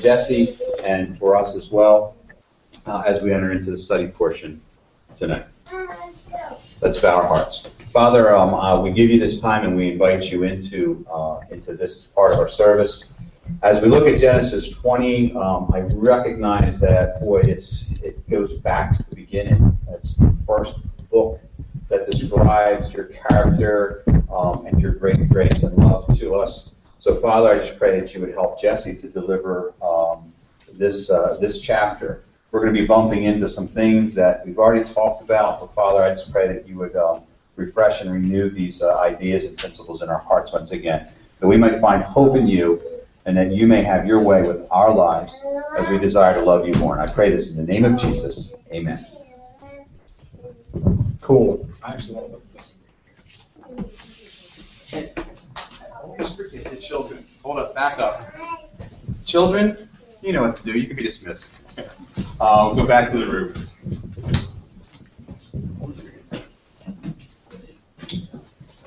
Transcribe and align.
Jesse 0.00 0.56
and 0.84 1.18
for 1.18 1.34
us 1.34 1.56
as 1.56 1.72
well 1.72 2.14
uh, 2.86 3.02
as 3.04 3.20
we 3.20 3.32
enter 3.32 3.50
into 3.50 3.72
the 3.72 3.76
study 3.76 4.06
portion 4.06 4.60
tonight. 5.16 5.46
Let's 6.80 7.00
bow 7.00 7.16
our 7.16 7.26
hearts. 7.26 7.68
Father, 7.92 8.32
um, 8.34 8.54
uh, 8.54 8.80
we 8.80 8.92
give 8.92 9.10
you 9.10 9.18
this 9.18 9.40
time 9.40 9.64
and 9.64 9.76
we 9.76 9.90
invite 9.90 10.30
you 10.30 10.44
into 10.44 11.04
uh, 11.12 11.40
into 11.50 11.74
this 11.74 12.06
part 12.06 12.32
of 12.32 12.38
our 12.38 12.48
service. 12.48 13.12
As 13.64 13.82
we 13.82 13.88
look 13.88 14.06
at 14.06 14.20
Genesis 14.20 14.70
20, 14.70 15.34
um, 15.34 15.72
I 15.74 15.80
recognize 15.80 16.78
that 16.80 17.20
boy, 17.20 17.40
it's 17.40 17.90
it 18.04 18.28
goes 18.30 18.52
back 18.60 18.96
to 18.96 19.10
the 19.10 19.16
beginning. 19.16 19.76
It's 19.90 20.16
the 20.16 20.32
first 20.46 20.76
book 21.10 21.40
that 21.88 22.08
describes 22.08 22.92
your 22.92 23.06
character 23.06 24.04
um, 24.32 24.64
and 24.64 24.80
your 24.80 24.92
great 24.92 25.28
grace 25.28 25.64
and 25.64 25.76
love 25.76 26.16
to 26.18 26.36
us. 26.36 26.71
So, 27.02 27.16
Father, 27.16 27.48
I 27.52 27.58
just 27.58 27.80
pray 27.80 27.98
that 27.98 28.14
you 28.14 28.20
would 28.20 28.32
help 28.32 28.60
Jesse 28.60 28.94
to 28.94 29.08
deliver 29.08 29.74
um, 29.82 30.32
this 30.74 31.10
uh, 31.10 31.36
this 31.40 31.60
chapter. 31.60 32.22
We're 32.52 32.60
going 32.60 32.72
to 32.72 32.80
be 32.80 32.86
bumping 32.86 33.24
into 33.24 33.48
some 33.48 33.66
things 33.66 34.14
that 34.14 34.46
we've 34.46 34.56
already 34.56 34.84
talked 34.84 35.20
about, 35.20 35.58
but 35.58 35.66
Father, 35.74 36.00
I 36.00 36.10
just 36.10 36.30
pray 36.30 36.46
that 36.46 36.64
you 36.64 36.78
would 36.78 36.94
um, 36.94 37.24
refresh 37.56 38.02
and 38.02 38.12
renew 38.12 38.50
these 38.50 38.82
uh, 38.82 39.00
ideas 39.00 39.46
and 39.46 39.58
principles 39.58 40.02
in 40.02 40.10
our 40.10 40.20
hearts 40.20 40.52
once 40.52 40.70
again, 40.70 41.08
that 41.40 41.48
we 41.48 41.56
might 41.56 41.80
find 41.80 42.04
hope 42.04 42.36
in 42.36 42.46
you, 42.46 42.80
and 43.26 43.36
that 43.36 43.50
you 43.50 43.66
may 43.66 43.82
have 43.82 44.06
your 44.06 44.20
way 44.20 44.42
with 44.42 44.64
our 44.70 44.94
lives 44.94 45.34
as 45.76 45.90
we 45.90 45.98
desire 45.98 46.34
to 46.34 46.42
love 46.42 46.68
you 46.68 46.74
more. 46.74 46.96
And 46.96 47.02
I 47.02 47.12
pray 47.12 47.30
this 47.30 47.50
in 47.50 47.56
the 47.56 47.72
name 47.72 47.84
of 47.84 48.00
Jesus. 48.00 48.52
Amen. 48.70 49.04
Cool. 51.20 51.68
I 51.82 51.94
actually 51.94 52.14
want 52.14 52.26
to 52.28 52.32
look 52.34 52.44
at 52.54 53.82
this. 53.88 54.11
Always 56.82 57.06
forget 57.06 57.16
the 57.16 57.18
children. 57.18 57.24
Hold 57.42 57.58
up, 57.58 57.74
back 57.74 57.98
up. 57.98 58.32
Children, 59.24 59.88
you 60.20 60.32
know 60.32 60.42
what 60.42 60.56
to 60.56 60.64
do. 60.64 60.72
You 60.72 60.86
can 60.86 60.96
be 60.96 61.02
dismissed. 61.02 61.62
Uh, 62.40 62.64
we'll 62.66 62.74
go 62.74 62.86
back 62.86 63.10
to 63.10 63.18
the 63.18 63.26
room. 63.26 63.54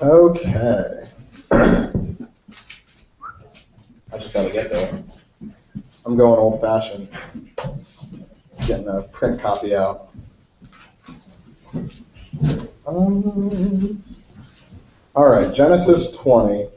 Okay. 0.00 1.00
I 4.12 4.18
just 4.18 4.34
gotta 4.34 4.50
get 4.50 4.70
there. 4.70 5.02
I'm 6.04 6.16
going 6.16 6.38
old 6.38 6.60
fashioned. 6.60 7.08
Getting 8.66 8.88
a 8.88 9.02
print 9.02 9.40
copy 9.40 9.74
out. 9.74 10.08
Um, 12.86 14.02
all 15.14 15.26
right, 15.26 15.52
Genesis 15.54 16.16
20. 16.16 16.68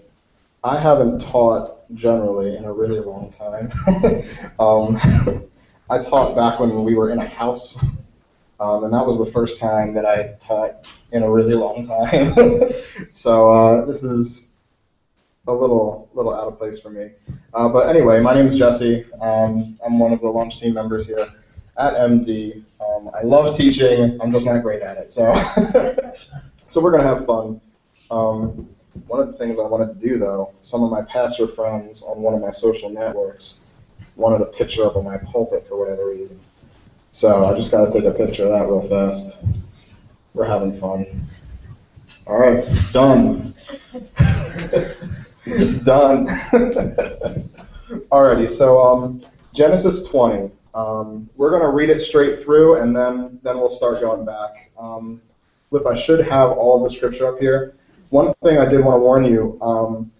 I 0.63 0.79
haven't 0.79 1.21
taught 1.21 1.79
generally 1.93 2.55
in 2.57 2.65
a 2.65 2.73
really 2.73 2.99
long 2.99 3.31
time. 3.31 3.71
um, 4.59 4.99
I 5.89 6.01
taught 6.01 6.35
back 6.35 6.59
when 6.59 6.83
we 6.83 6.95
were 6.95 7.09
in 7.11 7.19
a 7.19 7.27
house, 7.27 7.83
um, 8.59 8.83
and 8.83 8.93
that 8.93 9.05
was 9.05 9.17
the 9.17 9.31
first 9.31 9.59
time 9.59 9.93
that 9.93 10.05
I 10.05 10.35
taught 10.39 10.85
in 11.11 11.23
a 11.23 11.31
really 11.31 11.55
long 11.55 11.81
time. 11.81 12.33
so 13.11 13.51
uh, 13.51 13.85
this 13.85 14.03
is 14.03 14.53
a 15.47 15.53
little 15.53 16.09
little 16.13 16.33
out 16.33 16.47
of 16.47 16.57
place 16.57 16.79
for 16.79 16.89
me. 16.89 17.11
Uh, 17.53 17.69
but 17.69 17.89
anyway, 17.89 18.19
my 18.19 18.33
name 18.35 18.47
is 18.47 18.57
Jesse. 18.57 19.05
Um, 19.21 19.77
I'm 19.83 19.97
one 19.97 20.11
of 20.11 20.19
the 20.19 20.27
launch 20.27 20.59
team 20.59 20.73
members 20.73 21.07
here 21.07 21.25
at 21.77 21.93
MD. 21.93 22.61
Um, 22.85 23.09
I 23.17 23.23
love 23.23 23.55
teaching. 23.55 24.19
I'm 24.21 24.31
just 24.31 24.45
not 24.45 24.61
great 24.61 24.81
at 24.81 24.97
it. 24.97 25.09
So 25.09 25.33
so 26.67 26.81
we're 26.81 26.91
gonna 26.91 27.03
have 27.03 27.25
fun. 27.25 27.61
One 29.07 29.19
of 29.19 29.27
the 29.27 29.33
things 29.33 29.59
I 29.59 29.63
wanted 29.63 29.99
to 29.99 30.07
do, 30.07 30.17
though, 30.17 30.53
some 30.61 30.83
of 30.83 30.91
my 30.91 31.01
pastor 31.03 31.47
friends 31.47 32.03
on 32.03 32.21
one 32.21 32.33
of 32.33 32.41
my 32.41 32.51
social 32.51 32.89
networks 32.89 33.65
wanted 34.15 34.41
a 34.41 34.45
picture 34.45 34.85
up 34.85 34.95
of 34.95 35.03
my 35.03 35.17
pulpit 35.17 35.67
for 35.67 35.77
whatever 35.77 36.09
reason. 36.09 36.39
So 37.11 37.45
I 37.45 37.55
just 37.55 37.71
got 37.71 37.85
to 37.85 37.91
take 37.91 38.05
a 38.05 38.11
picture 38.11 38.45
of 38.45 38.51
that 38.51 38.65
real 38.65 38.81
fast. 38.81 39.43
We're 40.33 40.45
having 40.45 40.73
fun. 40.73 41.27
All 42.27 42.37
right, 42.37 42.63
done. 42.91 43.49
done. 45.83 46.27
Alrighty, 48.11 48.51
so 48.51 48.79
um, 48.79 49.21
Genesis 49.53 50.03
20. 50.03 50.51
Um, 50.75 51.29
we're 51.35 51.49
going 51.49 51.63
to 51.63 51.69
read 51.69 51.89
it 51.89 51.99
straight 51.99 52.43
through, 52.43 52.79
and 52.81 52.95
then 52.95 53.39
then 53.41 53.57
we'll 53.57 53.71
start 53.71 54.01
going 54.01 54.25
back. 54.25 54.71
Um, 54.77 55.21
Flip, 55.69 55.85
I 55.85 55.95
should 55.95 56.25
have 56.25 56.51
all 56.51 56.83
the 56.83 56.89
scripture 56.89 57.27
up 57.27 57.39
here 57.39 57.75
one 58.09 58.33
thing 58.43 58.57
I 58.57 58.65
did 58.65 58.83
want 58.83 58.95
to 58.95 58.99
warn 58.99 59.25
you, 59.25 59.57
um, 59.61 60.11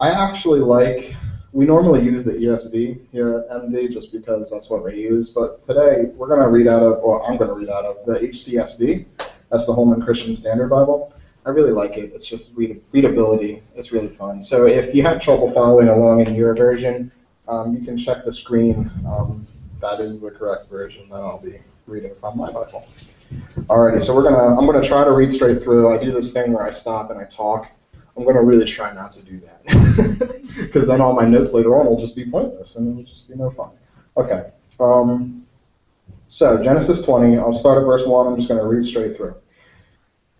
I 0.00 0.10
actually 0.10 0.60
like, 0.60 1.14
we 1.52 1.64
normally 1.64 2.02
use 2.02 2.24
the 2.24 2.32
ESV 2.32 3.00
here 3.12 3.46
at 3.50 3.62
MD 3.62 3.92
just 3.92 4.12
because 4.12 4.50
that's 4.50 4.68
what 4.68 4.84
we 4.84 4.96
use, 4.96 5.30
but 5.30 5.64
today 5.64 6.10
we're 6.14 6.28
going 6.28 6.42
to 6.42 6.48
read 6.48 6.66
out 6.66 6.82
of, 6.82 7.02
or 7.02 7.28
I'm 7.28 7.36
going 7.36 7.48
to 7.48 7.54
read 7.54 7.70
out 7.70 7.84
of 7.84 8.04
the 8.04 8.14
HCSB. 8.14 9.06
That's 9.50 9.66
the 9.66 9.72
Holman 9.72 10.02
Christian 10.02 10.34
Standard 10.34 10.68
Bible. 10.68 11.12
I 11.44 11.50
really 11.50 11.72
like 11.72 11.96
it. 11.96 12.12
It's 12.12 12.26
just 12.26 12.52
read, 12.56 12.82
readability. 12.92 13.62
It's 13.74 13.92
really 13.92 14.08
fun. 14.08 14.42
So 14.42 14.66
if 14.66 14.94
you 14.94 15.02
have 15.02 15.20
trouble 15.20 15.50
following 15.52 15.88
along 15.88 16.26
in 16.26 16.34
your 16.34 16.54
version, 16.54 17.12
um, 17.48 17.76
you 17.76 17.84
can 17.84 17.96
check 17.96 18.24
the 18.24 18.32
screen. 18.32 18.90
Um, 19.06 19.46
that 19.80 20.00
is 20.00 20.20
the 20.20 20.30
correct 20.30 20.68
version 20.68 21.08
that 21.10 21.16
I'll 21.16 21.38
be 21.38 21.58
reading 21.86 22.14
from 22.20 22.36
my 22.36 22.50
Bible. 22.50 22.84
Alrighty, 23.32 24.04
so 24.04 24.14
we're 24.14 24.22
gonna. 24.22 24.56
I'm 24.58 24.66
gonna 24.66 24.84
try 24.84 25.04
to 25.04 25.12
read 25.12 25.32
straight 25.32 25.62
through. 25.62 25.92
I 25.92 26.02
do 26.02 26.12
this 26.12 26.32
thing 26.32 26.52
where 26.52 26.64
I 26.64 26.70
stop 26.70 27.10
and 27.10 27.18
I 27.18 27.24
talk. 27.24 27.70
I'm 28.16 28.24
gonna 28.24 28.42
really 28.42 28.64
try 28.64 28.94
not 28.94 29.12
to 29.12 29.24
do 29.24 29.40
that, 29.40 30.42
because 30.56 30.86
then 30.86 31.00
all 31.00 31.12
my 31.12 31.26
notes 31.26 31.52
later 31.52 31.76
on 31.78 31.86
will 31.86 31.98
just 31.98 32.14
be 32.16 32.24
pointless 32.24 32.76
and 32.76 32.92
it'll 32.92 33.02
just 33.02 33.28
be 33.28 33.34
no 33.34 33.50
fun. 33.50 33.70
Okay. 34.16 34.50
Um, 34.78 35.44
so 36.28 36.62
Genesis 36.62 37.04
20. 37.04 37.36
I'll 37.36 37.56
start 37.58 37.78
at 37.78 37.84
verse 37.84 38.06
one. 38.06 38.26
I'm 38.26 38.36
just 38.36 38.48
gonna 38.48 38.66
read 38.66 38.86
straight 38.86 39.16
through. 39.16 39.34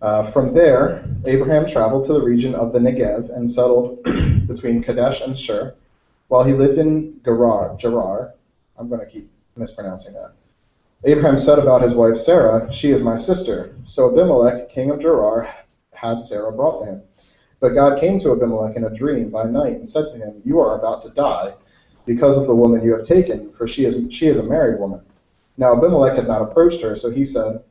Uh, 0.01 0.23
from 0.23 0.53
there, 0.53 1.03
Abraham 1.25 1.65
traveled 1.67 2.05
to 2.05 2.13
the 2.13 2.21
region 2.21 2.55
of 2.55 2.71
the 2.71 2.79
Negev 2.79 3.35
and 3.35 3.49
settled 3.49 4.03
between 4.47 4.81
Kadesh 4.81 5.21
and 5.21 5.37
Shur, 5.37 5.75
while 6.29 6.43
he 6.43 6.53
lived 6.53 6.77
in 6.77 7.19
Gerar. 7.25 7.75
Gerar. 7.77 8.33
I'm 8.77 8.89
gonna 8.89 9.07
keep 9.07 9.29
mispronouncing 9.55 10.13
that. 10.13 10.33
Abraham 11.07 11.39
said 11.39 11.57
about 11.57 11.83
his 11.83 11.93
wife 11.95 12.17
Sarah, 12.17 12.69
She 12.73 12.91
is 12.91 13.01
my 13.01 13.15
sister. 13.15 13.73
So 13.85 14.11
Abimelech, 14.11 14.69
king 14.69 14.89
of 14.89 14.99
Gerar, 14.99 15.49
had 15.93 16.21
Sarah 16.21 16.51
brought 16.51 16.79
to 16.79 16.85
him. 16.85 17.03
But 17.61 17.75
God 17.75 17.97
came 17.97 18.19
to 18.19 18.33
Abimelech 18.33 18.75
in 18.75 18.83
a 18.83 18.93
dream 18.93 19.29
by 19.29 19.45
night 19.45 19.77
and 19.77 19.87
said 19.87 20.09
to 20.11 20.17
him, 20.17 20.41
You 20.43 20.59
are 20.59 20.77
about 20.77 21.03
to 21.03 21.09
die 21.11 21.53
because 22.05 22.37
of 22.37 22.45
the 22.45 22.53
woman 22.53 22.83
you 22.83 22.91
have 22.91 23.05
taken, 23.05 23.53
for 23.53 23.65
she 23.67 23.85
is, 23.85 24.13
she 24.13 24.27
is 24.27 24.37
a 24.37 24.43
married 24.43 24.81
woman. 24.81 25.01
Now 25.55 25.77
Abimelech 25.77 26.17
had 26.17 26.27
not 26.27 26.41
approached 26.41 26.81
her, 26.81 26.97
so 26.97 27.09
he 27.09 27.23
said, 27.23 27.61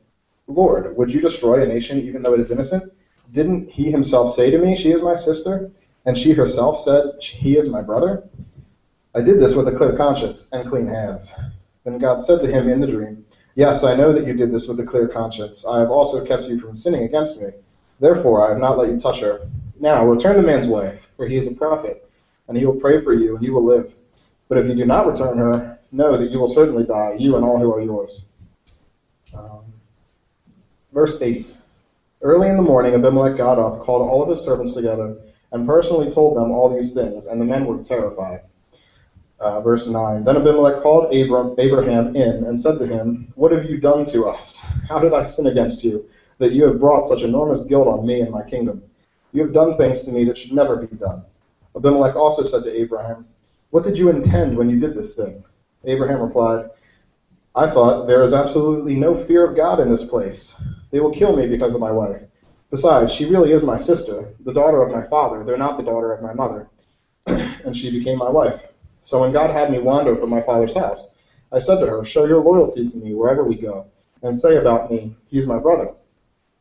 Lord, 0.47 0.97
would 0.97 1.13
you 1.13 1.21
destroy 1.21 1.61
a 1.61 1.67
nation 1.67 1.99
even 1.99 2.23
though 2.23 2.33
it 2.33 2.39
is 2.39 2.49
innocent? 2.49 2.91
Didn't 3.29 3.69
he 3.69 3.91
himself 3.91 4.33
say 4.33 4.49
to 4.49 4.57
me, 4.57 4.75
She 4.75 4.89
is 4.89 5.03
my 5.03 5.15
sister? 5.15 5.69
And 6.07 6.17
she 6.17 6.33
herself 6.33 6.79
said, 6.79 7.21
He 7.21 7.55
is 7.55 7.69
my 7.69 7.83
brother? 7.83 8.23
I 9.13 9.21
did 9.21 9.39
this 9.39 9.55
with 9.55 9.67
a 9.67 9.77
clear 9.77 9.95
conscience 9.95 10.47
and 10.51 10.67
clean 10.67 10.87
hands. 10.87 11.31
Then 11.83 11.99
God 11.99 12.21
said 12.21 12.41
to 12.41 12.47
him 12.47 12.67
in 12.67 12.81
the 12.81 12.87
dream, 12.87 13.23
Yes, 13.57 13.83
I 13.83 13.95
know 13.95 14.13
that 14.13 14.23
you 14.23 14.35
did 14.35 14.51
this 14.51 14.67
with 14.67 14.79
a 14.81 14.85
clear 14.85 15.07
conscience. 15.07 15.65
I 15.65 15.79
have 15.79 15.89
also 15.89 16.23
kept 16.23 16.45
you 16.45 16.59
from 16.59 16.75
sinning 16.75 17.05
against 17.05 17.41
me. 17.41 17.49
Therefore, 17.99 18.45
I 18.45 18.49
have 18.49 18.59
not 18.59 18.77
let 18.77 18.87
you 18.91 18.99
touch 18.99 19.21
her. 19.21 19.41
Now, 19.79 20.05
return 20.05 20.37
the 20.37 20.43
man's 20.43 20.67
way, 20.67 20.99
for 21.15 21.25
he 21.25 21.37
is 21.37 21.51
a 21.51 21.55
prophet, 21.55 22.05
and 22.47 22.55
he 22.55 22.67
will 22.67 22.79
pray 22.79 23.01
for 23.01 23.13
you, 23.13 23.35
and 23.35 23.43
you 23.43 23.55
will 23.55 23.63
live. 23.63 23.91
But 24.47 24.59
if 24.59 24.67
you 24.67 24.75
do 24.75 24.85
not 24.85 25.07
return 25.07 25.39
her, 25.39 25.79
know 25.91 26.17
that 26.19 26.29
you 26.29 26.37
will 26.39 26.47
certainly 26.47 26.85
die, 26.85 27.15
you 27.17 27.35
and 27.35 27.43
all 27.43 27.57
who 27.57 27.73
are 27.73 27.81
yours. 27.81 28.25
Um, 29.35 29.73
verse 30.93 31.19
8 31.19 31.47
Early 32.21 32.49
in 32.49 32.57
the 32.57 32.61
morning, 32.61 32.93
Abimelech 32.93 33.37
got 33.37 33.57
up, 33.57 33.79
called 33.79 34.07
all 34.07 34.21
of 34.21 34.29
his 34.29 34.45
servants 34.45 34.75
together, 34.75 35.17
and 35.51 35.65
personally 35.65 36.11
told 36.11 36.37
them 36.37 36.51
all 36.51 36.69
these 36.69 36.93
things, 36.93 37.25
and 37.25 37.41
the 37.41 37.45
men 37.45 37.65
were 37.65 37.81
terrified. 37.83 38.41
Uh, 39.39 39.61
verse 39.61 39.87
9 39.87 40.23
Then 40.23 40.37
Abimelech 40.37 40.81
called 40.81 41.13
Abram, 41.13 41.55
Abraham 41.59 42.15
in 42.15 42.45
and 42.45 42.59
said 42.59 42.79
to 42.79 42.87
him, 42.87 43.31
What 43.35 43.51
have 43.51 43.65
you 43.69 43.79
done 43.79 44.05
to 44.05 44.27
us? 44.27 44.55
How 44.89 44.97
did 44.97 45.13
I 45.13 45.23
sin 45.25 45.47
against 45.47 45.83
you, 45.83 46.09
that 46.39 46.53
you 46.53 46.65
have 46.65 46.79
brought 46.79 47.05
such 47.05 47.23
enormous 47.23 47.65
guilt 47.65 47.87
on 47.87 48.05
me 48.05 48.21
and 48.21 48.31
my 48.31 48.43
kingdom? 48.43 48.81
You 49.33 49.43
have 49.43 49.53
done 49.53 49.77
things 49.77 50.05
to 50.05 50.11
me 50.11 50.23
that 50.25 50.37
should 50.37 50.53
never 50.53 50.77
be 50.77 50.95
done. 50.95 51.23
Abimelech 51.75 52.15
also 52.15 52.43
said 52.43 52.63
to 52.63 52.75
Abraham, 52.75 53.27
What 53.69 53.83
did 53.83 53.97
you 53.97 54.09
intend 54.09 54.57
when 54.57 54.69
you 54.69 54.79
did 54.79 54.95
this 54.95 55.15
thing? 55.15 55.43
Abraham 55.83 56.21
replied, 56.21 56.71
I 57.53 57.69
thought, 57.69 58.07
There 58.07 58.23
is 58.23 58.33
absolutely 58.33 58.95
no 58.95 59.15
fear 59.15 59.45
of 59.45 59.55
God 59.55 59.79
in 59.79 59.89
this 59.89 60.09
place. 60.09 60.59
They 60.89 60.99
will 60.99 61.11
kill 61.11 61.35
me 61.35 61.45
because 61.45 61.75
of 61.75 61.81
my 61.81 61.91
wife. 61.91 62.23
Besides, 62.71 63.13
she 63.13 63.29
really 63.29 63.51
is 63.51 63.63
my 63.63 63.77
sister, 63.77 64.33
the 64.39 64.53
daughter 64.53 64.81
of 64.81 64.91
my 64.91 65.07
father, 65.07 65.43
though 65.43 65.55
not 65.55 65.77
the 65.77 65.83
daughter 65.83 66.11
of 66.11 66.23
my 66.23 66.33
mother. 66.33 66.67
and 67.27 67.77
she 67.77 67.91
became 67.91 68.17
my 68.17 68.29
wife. 68.29 68.65
So 69.07 69.21
when 69.21 69.31
God 69.31 69.51
had 69.51 69.71
me 69.71 69.79
wander 69.79 70.17
from 70.17 70.29
my 70.29 70.41
father's 70.41 70.75
house, 70.75 71.13
I 71.49 71.59
said 71.59 71.79
to 71.79 71.85
her, 71.85 72.03
Show 72.03 72.25
your 72.25 72.43
loyalty 72.43 72.85
to 72.85 72.97
me 72.97 73.13
wherever 73.13 73.41
we 73.41 73.55
go, 73.55 73.85
and 74.21 74.35
say 74.35 74.57
about 74.57 74.91
me, 74.91 75.15
He 75.27 75.37
is 75.37 75.47
my 75.47 75.59
brother. 75.59 75.93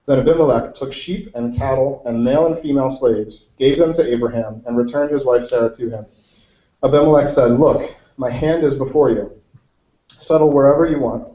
Then 0.06 0.20
Abimelech 0.20 0.76
took 0.76 0.92
sheep 0.92 1.34
and 1.34 1.56
cattle 1.56 2.04
and 2.06 2.22
male 2.22 2.46
and 2.46 2.56
female 2.56 2.88
slaves, 2.88 3.50
gave 3.58 3.80
them 3.80 3.92
to 3.94 4.08
Abraham, 4.08 4.62
and 4.64 4.76
returned 4.76 5.10
his 5.10 5.24
wife 5.24 5.44
Sarah 5.46 5.74
to 5.74 5.90
him. 5.90 6.06
Abimelech 6.84 7.30
said, 7.30 7.58
Look, 7.58 7.92
My 8.16 8.30
hand 8.30 8.62
is 8.62 8.78
before 8.78 9.10
you. 9.10 9.42
Settle 10.20 10.52
wherever 10.52 10.86
you 10.86 11.00
want. 11.00 11.26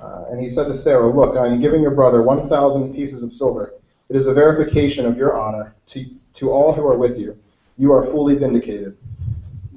Uh, 0.00 0.24
and 0.28 0.40
he 0.40 0.48
said 0.48 0.66
to 0.66 0.74
Sarah, 0.74 1.06
Look, 1.06 1.36
I 1.36 1.46
am 1.46 1.60
giving 1.60 1.82
your 1.82 1.94
brother 1.94 2.20
1,000 2.20 2.92
pieces 2.92 3.22
of 3.22 3.32
silver. 3.32 3.74
It 4.08 4.16
is 4.16 4.26
a 4.26 4.34
verification 4.34 5.06
of 5.06 5.16
your 5.16 5.38
honor 5.38 5.76
to, 5.90 6.04
to 6.34 6.50
all 6.50 6.72
who 6.72 6.84
are 6.84 6.98
with 6.98 7.16
you. 7.16 7.38
You 7.78 7.92
are 7.92 8.02
fully 8.02 8.34
vindicated. 8.34 8.96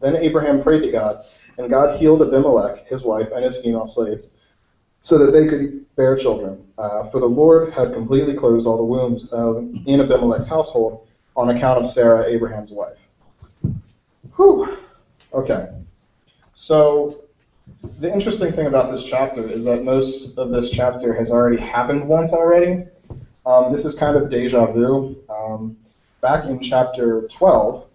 Then 0.06 0.18
Abraham 0.18 0.62
prayed 0.62 0.82
to 0.82 0.92
God, 0.92 1.26
and 1.58 1.68
God 1.68 2.00
healed 2.00 2.22
Abimelech, 2.22 2.86
his 2.86 3.04
wife, 3.04 3.32
and 3.32 3.44
his 3.44 3.60
female 3.60 3.88
slaves, 3.88 4.30
so 5.02 5.18
that 5.18 5.32
they 5.32 5.48
could 5.48 5.84
bear 5.96 6.16
children. 6.16 6.64
Uh, 6.78 7.06
for 7.06 7.20
the 7.20 7.26
Lord 7.26 7.74
had 7.74 7.92
completely 7.92 8.36
closed 8.36 8.68
all 8.68 8.78
the 8.78 8.84
wombs 8.84 9.34
of, 9.34 9.68
in 9.88 10.00
Abimelech's 10.00 10.48
household 10.48 11.08
on 11.36 11.50
account 11.50 11.80
of 11.80 11.88
Sarah, 11.88 12.24
Abraham's 12.28 12.70
wife. 12.70 13.00
Whew. 14.36 14.78
Okay. 15.34 15.70
So 16.54 17.24
the 17.98 18.14
interesting 18.14 18.52
thing 18.52 18.68
about 18.68 18.92
this 18.92 19.04
chapter 19.04 19.42
is 19.42 19.66
that 19.66 19.82
most 19.82 20.38
of 20.38 20.52
this 20.52 20.70
chapter 20.70 21.16
has 21.16 21.32
already 21.32 21.58
happened 21.58 22.08
once 22.08 22.32
already. 22.32 22.86
Um, 23.44 23.72
this 23.72 23.86
is 23.86 23.98
kind 23.98 24.16
of 24.16 24.30
deja 24.30 24.68
vu. 24.68 25.24
Um, 25.30 25.76
back 26.22 26.46
in 26.46 26.62
chapter 26.62 27.28
12 27.28 27.88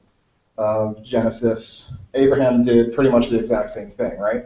of 0.60 1.02
Genesis, 1.02 1.96
Abraham 2.14 2.62
did 2.62 2.92
pretty 2.92 3.10
much 3.10 3.30
the 3.30 3.38
exact 3.38 3.70
same 3.70 3.90
thing, 3.90 4.18
right? 4.18 4.44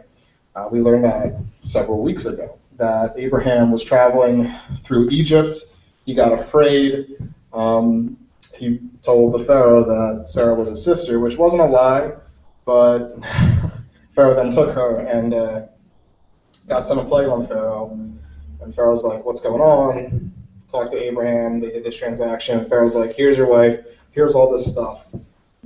Uh, 0.55 0.69
we 0.71 0.79
learned 0.79 1.03
that 1.03 1.35
several 1.61 2.01
weeks 2.01 2.25
ago, 2.25 2.57
that 2.77 3.11
Abraham 3.17 3.69
was 3.69 3.83
traveling 3.83 4.49
through 4.79 5.09
Egypt. 5.09 5.57
He 6.05 6.13
got 6.13 6.31
afraid. 6.31 7.17
Um, 7.51 8.15
he 8.55 8.79
told 9.01 9.33
the 9.33 9.39
Pharaoh 9.39 9.83
that 9.83 10.29
Sarah 10.29 10.55
was 10.55 10.69
his 10.69 10.81
sister, 10.81 11.19
which 11.19 11.37
wasn't 11.37 11.61
a 11.61 11.65
lie, 11.65 12.13
but 12.63 13.11
Pharaoh 14.15 14.35
then 14.35 14.51
took 14.51 14.73
her 14.73 14.99
and 14.99 15.33
uh, 15.33 15.61
God 16.67 16.87
sent 16.87 16.99
a 16.99 17.03
plague 17.03 17.27
on 17.27 17.45
Pharaoh. 17.45 17.91
And 18.61 18.73
Pharaoh's 18.73 19.03
like, 19.03 19.25
what's 19.25 19.41
going 19.41 19.61
on? 19.61 20.31
Talked 20.69 20.91
to 20.91 20.97
Abraham. 20.97 21.59
They 21.59 21.71
did 21.71 21.83
this 21.83 21.95
transaction. 21.95 22.67
Pharaoh's 22.69 22.95
like, 22.95 23.11
here's 23.13 23.37
your 23.37 23.47
wife. 23.47 23.79
Here's 24.11 24.33
all 24.33 24.49
this 24.49 24.71
stuff. 24.71 25.11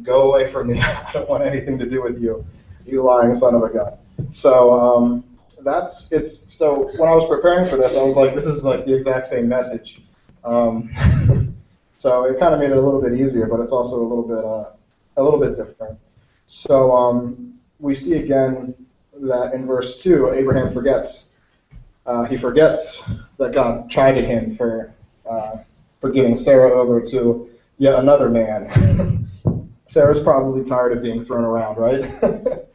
Go 0.03 0.31
away 0.31 0.51
from 0.51 0.67
me. 0.67 0.79
I 0.81 1.11
don't 1.13 1.29
want 1.29 1.43
anything 1.43 1.77
to 1.79 1.89
do 1.89 2.01
with 2.01 2.21
you. 2.21 2.45
You 2.85 3.03
lying 3.03 3.35
son 3.35 3.55
of 3.55 3.63
a 3.63 3.69
gun. 3.69 3.93
So 4.31 4.73
um, 4.73 5.23
that's 5.63 6.11
it's. 6.11 6.53
So 6.53 6.91
when 6.97 7.09
I 7.09 7.15
was 7.15 7.27
preparing 7.27 7.69
for 7.69 7.77
this, 7.77 7.97
I 7.97 8.03
was 8.03 8.15
like, 8.15 8.35
this 8.35 8.45
is 8.45 8.63
like 8.63 8.85
the 8.85 8.95
exact 8.95 9.27
same 9.27 9.47
message. 9.47 10.01
Um, 10.43 10.91
so 11.97 12.25
it 12.25 12.39
kind 12.39 12.53
of 12.53 12.59
made 12.59 12.71
it 12.71 12.77
a 12.77 12.81
little 12.81 13.01
bit 13.01 13.19
easier, 13.19 13.47
but 13.47 13.59
it's 13.59 13.71
also 13.71 13.97
a 13.97 14.05
little 14.07 14.27
bit 14.27 14.43
uh, 14.43 14.71
a 15.17 15.23
little 15.23 15.39
bit 15.39 15.57
different. 15.57 15.99
So 16.45 16.95
um, 16.95 17.59
we 17.79 17.95
see 17.95 18.17
again 18.17 18.73
that 19.21 19.53
in 19.53 19.65
verse 19.65 20.01
2, 20.01 20.31
Abraham 20.31 20.73
forgets. 20.73 21.37
Uh, 22.05 22.23
he 22.25 22.37
forgets 22.37 23.03
that 23.37 23.53
God 23.53 23.89
chided 23.89 24.25
him 24.25 24.55
for, 24.55 24.93
uh, 25.29 25.57
for 26.01 26.09
giving 26.09 26.35
Sarah 26.35 26.71
over 26.71 27.01
to 27.01 27.49
yet 27.77 27.99
another 27.99 28.29
man. 28.29 29.17
Sarah's 29.89 30.21
probably 30.21 30.63
tired 30.63 30.93
of 30.93 31.03
being 31.03 31.23
thrown 31.23 31.43
around, 31.43 31.77
right? 31.77 32.09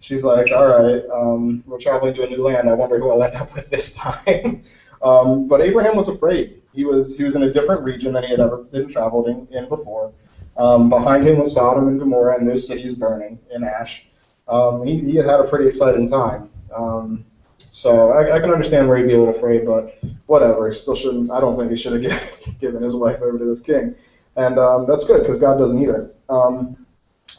She's 0.00 0.24
like, 0.24 0.50
all 0.50 0.66
right, 0.66 1.02
um, 1.12 1.62
we're 1.66 1.78
traveling 1.78 2.14
to 2.14 2.24
a 2.24 2.26
new 2.26 2.42
land. 2.42 2.68
I 2.68 2.72
wonder 2.72 2.98
who 2.98 3.10
I'll 3.10 3.22
end 3.22 3.36
up 3.36 3.54
with 3.54 3.70
this 3.70 3.94
time. 3.94 4.62
um, 5.02 5.46
but 5.46 5.60
Abraham 5.60 5.96
was 5.96 6.08
afraid. 6.08 6.60
He 6.72 6.84
was 6.84 7.16
he 7.16 7.24
was 7.24 7.36
in 7.36 7.42
a 7.42 7.52
different 7.52 7.82
region 7.82 8.12
than 8.12 8.24
he 8.24 8.30
had 8.30 8.40
ever 8.40 8.58
been 8.58 8.88
traveled 8.88 9.28
in, 9.28 9.46
in 9.50 9.68
before. 9.68 10.12
Um, 10.56 10.88
behind 10.88 11.26
him 11.26 11.38
was 11.38 11.54
Sodom 11.54 11.88
and 11.88 11.98
Gomorrah 11.98 12.38
and 12.38 12.48
those 12.48 12.66
cities 12.66 12.94
burning 12.94 13.38
in 13.54 13.64
ash 13.64 14.08
um, 14.48 14.84
he, 14.84 14.98
he 14.98 15.16
had 15.16 15.26
had 15.26 15.40
a 15.40 15.44
pretty 15.44 15.68
exciting 15.68 16.08
time. 16.08 16.50
Um, 16.74 17.24
so 17.58 18.10
I, 18.10 18.36
I, 18.36 18.40
can 18.40 18.50
understand 18.50 18.88
where 18.88 18.98
he'd 18.98 19.06
be 19.06 19.14
a 19.14 19.18
little 19.18 19.34
afraid, 19.34 19.64
but 19.64 19.98
whatever. 20.26 20.68
He 20.68 20.74
still 20.74 20.94
shouldn't. 20.94 21.30
I 21.30 21.40
don't 21.40 21.56
think 21.56 21.70
he 21.70 21.76
should 21.76 22.02
have 22.02 22.58
given 22.58 22.82
his 22.82 22.94
wife 22.94 23.22
over 23.22 23.38
to 23.38 23.44
this 23.44 23.62
king, 23.62 23.94
and 24.36 24.58
um, 24.58 24.86
that's 24.86 25.06
good 25.06 25.20
because 25.20 25.40
God 25.40 25.58
doesn't 25.58 25.80
either. 25.80 26.12
Um, 26.32 26.86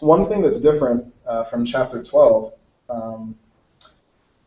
one 0.01 0.25
thing 0.25 0.42
that's 0.44 0.62
different 0.62 1.12
uh, 1.25 1.45
from 1.45 1.66
chapter 1.66 2.04
12 2.04 2.54
um, 2.90 3.36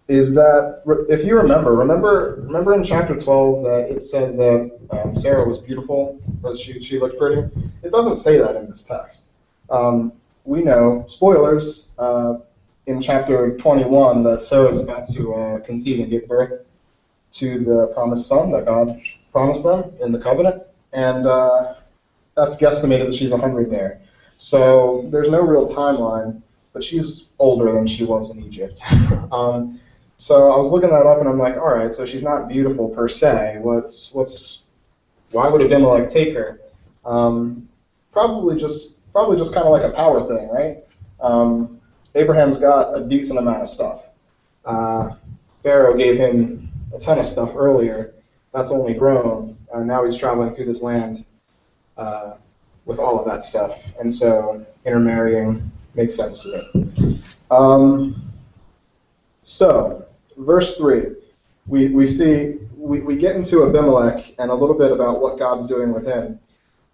is 0.08 0.34
that 0.34 0.82
if 1.08 1.24
you 1.24 1.36
remember, 1.36 1.72
remember, 1.72 2.36
remember 2.42 2.74
in 2.74 2.84
chapter 2.84 3.18
12 3.18 3.62
that 3.62 3.90
it 3.90 4.02
said 4.02 4.36
that 4.36 4.78
um, 4.90 5.16
Sarah 5.16 5.44
was 5.44 5.58
beautiful, 5.58 6.20
that 6.42 6.56
she 6.56 6.80
she 6.80 6.98
looked 6.98 7.18
pretty. 7.18 7.42
It 7.82 7.90
doesn't 7.90 8.16
say 8.16 8.36
that 8.36 8.54
in 8.54 8.68
this 8.68 8.84
text. 8.84 9.30
Um, 9.68 10.12
we 10.44 10.62
know, 10.62 11.04
spoilers, 11.08 11.88
uh, 11.98 12.34
in 12.86 13.00
chapter 13.00 13.56
21 13.56 14.22
that 14.22 14.42
Sarah 14.42 14.70
is 14.70 14.78
about 14.78 15.08
to 15.08 15.34
uh, 15.34 15.58
conceive 15.60 15.98
and 15.98 16.08
give 16.08 16.28
birth 16.28 16.52
to 17.32 17.64
the 17.64 17.86
promised 17.94 18.28
son 18.28 18.52
that 18.52 18.64
God 18.64 19.00
promised 19.32 19.64
them 19.64 19.90
in 20.00 20.12
the 20.12 20.18
covenant, 20.18 20.62
and 20.92 21.26
uh, 21.26 21.74
that's 22.36 22.56
guesstimated 22.56 23.06
that 23.06 23.14
she's 23.14 23.32
100 23.32 23.70
there. 23.70 24.00
So 24.36 25.08
there's 25.10 25.30
no 25.30 25.40
real 25.40 25.68
timeline, 25.68 26.42
but 26.72 26.84
she's 26.84 27.30
older 27.38 27.72
than 27.72 27.86
she 27.86 28.04
was 28.04 28.36
in 28.36 28.42
Egypt. 28.44 28.80
um, 29.32 29.80
so 30.18 30.52
I 30.52 30.56
was 30.56 30.70
looking 30.70 30.90
that 30.90 31.06
up, 31.06 31.20
and 31.20 31.28
I'm 31.28 31.38
like, 31.38 31.56
all 31.56 31.74
right, 31.74 31.92
so 31.92 32.04
she's 32.04 32.22
not 32.22 32.48
beautiful 32.48 32.88
per 32.88 33.08
se. 33.08 33.58
What's 33.60 34.12
what's 34.12 34.64
why 35.32 35.48
would 35.48 35.62
Abimelech 35.62 36.08
take 36.08 36.34
her? 36.34 36.60
Um, 37.04 37.68
probably 38.12 38.58
just 38.58 39.10
probably 39.12 39.38
just 39.38 39.54
kind 39.54 39.66
of 39.66 39.72
like 39.72 39.82
a 39.82 39.90
power 39.90 40.26
thing, 40.26 40.48
right? 40.48 40.84
Um, 41.20 41.80
Abraham's 42.14 42.58
got 42.58 42.96
a 42.96 43.06
decent 43.06 43.38
amount 43.38 43.62
of 43.62 43.68
stuff. 43.68 44.04
Uh, 44.64 45.14
Pharaoh 45.62 45.96
gave 45.96 46.16
him 46.16 46.68
a 46.94 46.98
ton 46.98 47.18
of 47.18 47.26
stuff 47.26 47.54
earlier. 47.56 48.14
That's 48.52 48.70
only 48.70 48.94
grown. 48.94 49.56
Uh, 49.72 49.82
now 49.82 50.04
he's 50.04 50.16
traveling 50.16 50.54
through 50.54 50.66
this 50.66 50.82
land 50.82 51.26
uh, 51.96 52.34
with 52.86 52.98
all 52.98 53.18
of 53.18 53.26
that 53.26 53.42
stuff. 53.42 53.84
And 54.00 54.12
so 54.12 54.64
intermarrying 54.86 55.70
makes 55.94 56.14
sense 56.14 56.42
to 56.44 56.70
me. 56.74 57.20
Um, 57.50 58.22
so, 59.42 60.06
verse 60.36 60.76
3, 60.78 61.16
we, 61.66 61.88
we 61.88 62.06
see, 62.06 62.58
we, 62.76 63.00
we 63.00 63.16
get 63.16 63.36
into 63.36 63.66
Abimelech 63.66 64.34
and 64.38 64.50
a 64.50 64.54
little 64.54 64.78
bit 64.78 64.92
about 64.92 65.20
what 65.20 65.38
God's 65.38 65.66
doing 65.66 65.92
with 65.92 66.06
him. 66.06 66.38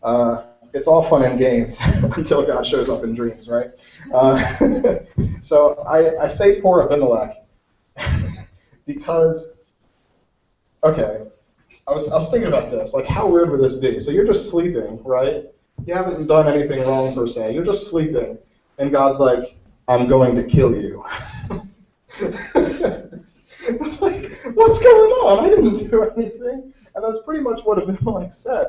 Uh, 0.02 0.44
it's 0.72 0.88
all 0.88 1.02
fun 1.02 1.22
and 1.22 1.38
games 1.38 1.78
until 2.16 2.46
God 2.46 2.66
shows 2.66 2.88
up 2.88 3.04
in 3.04 3.14
dreams, 3.14 3.48
right? 3.48 3.70
Uh, 4.12 4.42
so 5.42 5.74
I, 5.86 6.24
I 6.24 6.28
say 6.28 6.60
poor 6.60 6.82
Abimelech 6.82 7.44
because, 8.86 9.56
okay, 10.82 11.26
I 11.86 11.92
was, 11.92 12.12
I 12.12 12.18
was 12.18 12.30
thinking 12.30 12.48
about 12.48 12.70
this. 12.70 12.94
Like, 12.94 13.04
how 13.04 13.26
weird 13.28 13.50
would 13.50 13.60
this 13.60 13.78
be? 13.78 13.98
So 13.98 14.10
you're 14.10 14.26
just 14.26 14.50
sleeping, 14.50 15.02
right? 15.04 15.44
You 15.84 15.94
haven't 15.94 16.26
done 16.26 16.48
anything 16.48 16.86
wrong 16.86 17.14
per 17.14 17.26
se. 17.26 17.54
You're 17.54 17.64
just 17.64 17.90
sleeping, 17.90 18.38
and 18.78 18.92
God's 18.92 19.18
like, 19.18 19.56
"I'm 19.88 20.08
going 20.08 20.34
to 20.36 20.44
kill 20.44 20.74
you." 20.74 21.02
like, 24.00 24.32
what's 24.54 24.78
going 24.82 25.12
on? 25.22 25.44
I 25.44 25.48
didn't 25.48 25.90
do 25.90 26.04
anything, 26.16 26.72
and 26.94 27.04
that's 27.04 27.22
pretty 27.24 27.42
much 27.42 27.62
what 27.64 27.78
Abimelech 27.78 28.34
said 28.34 28.66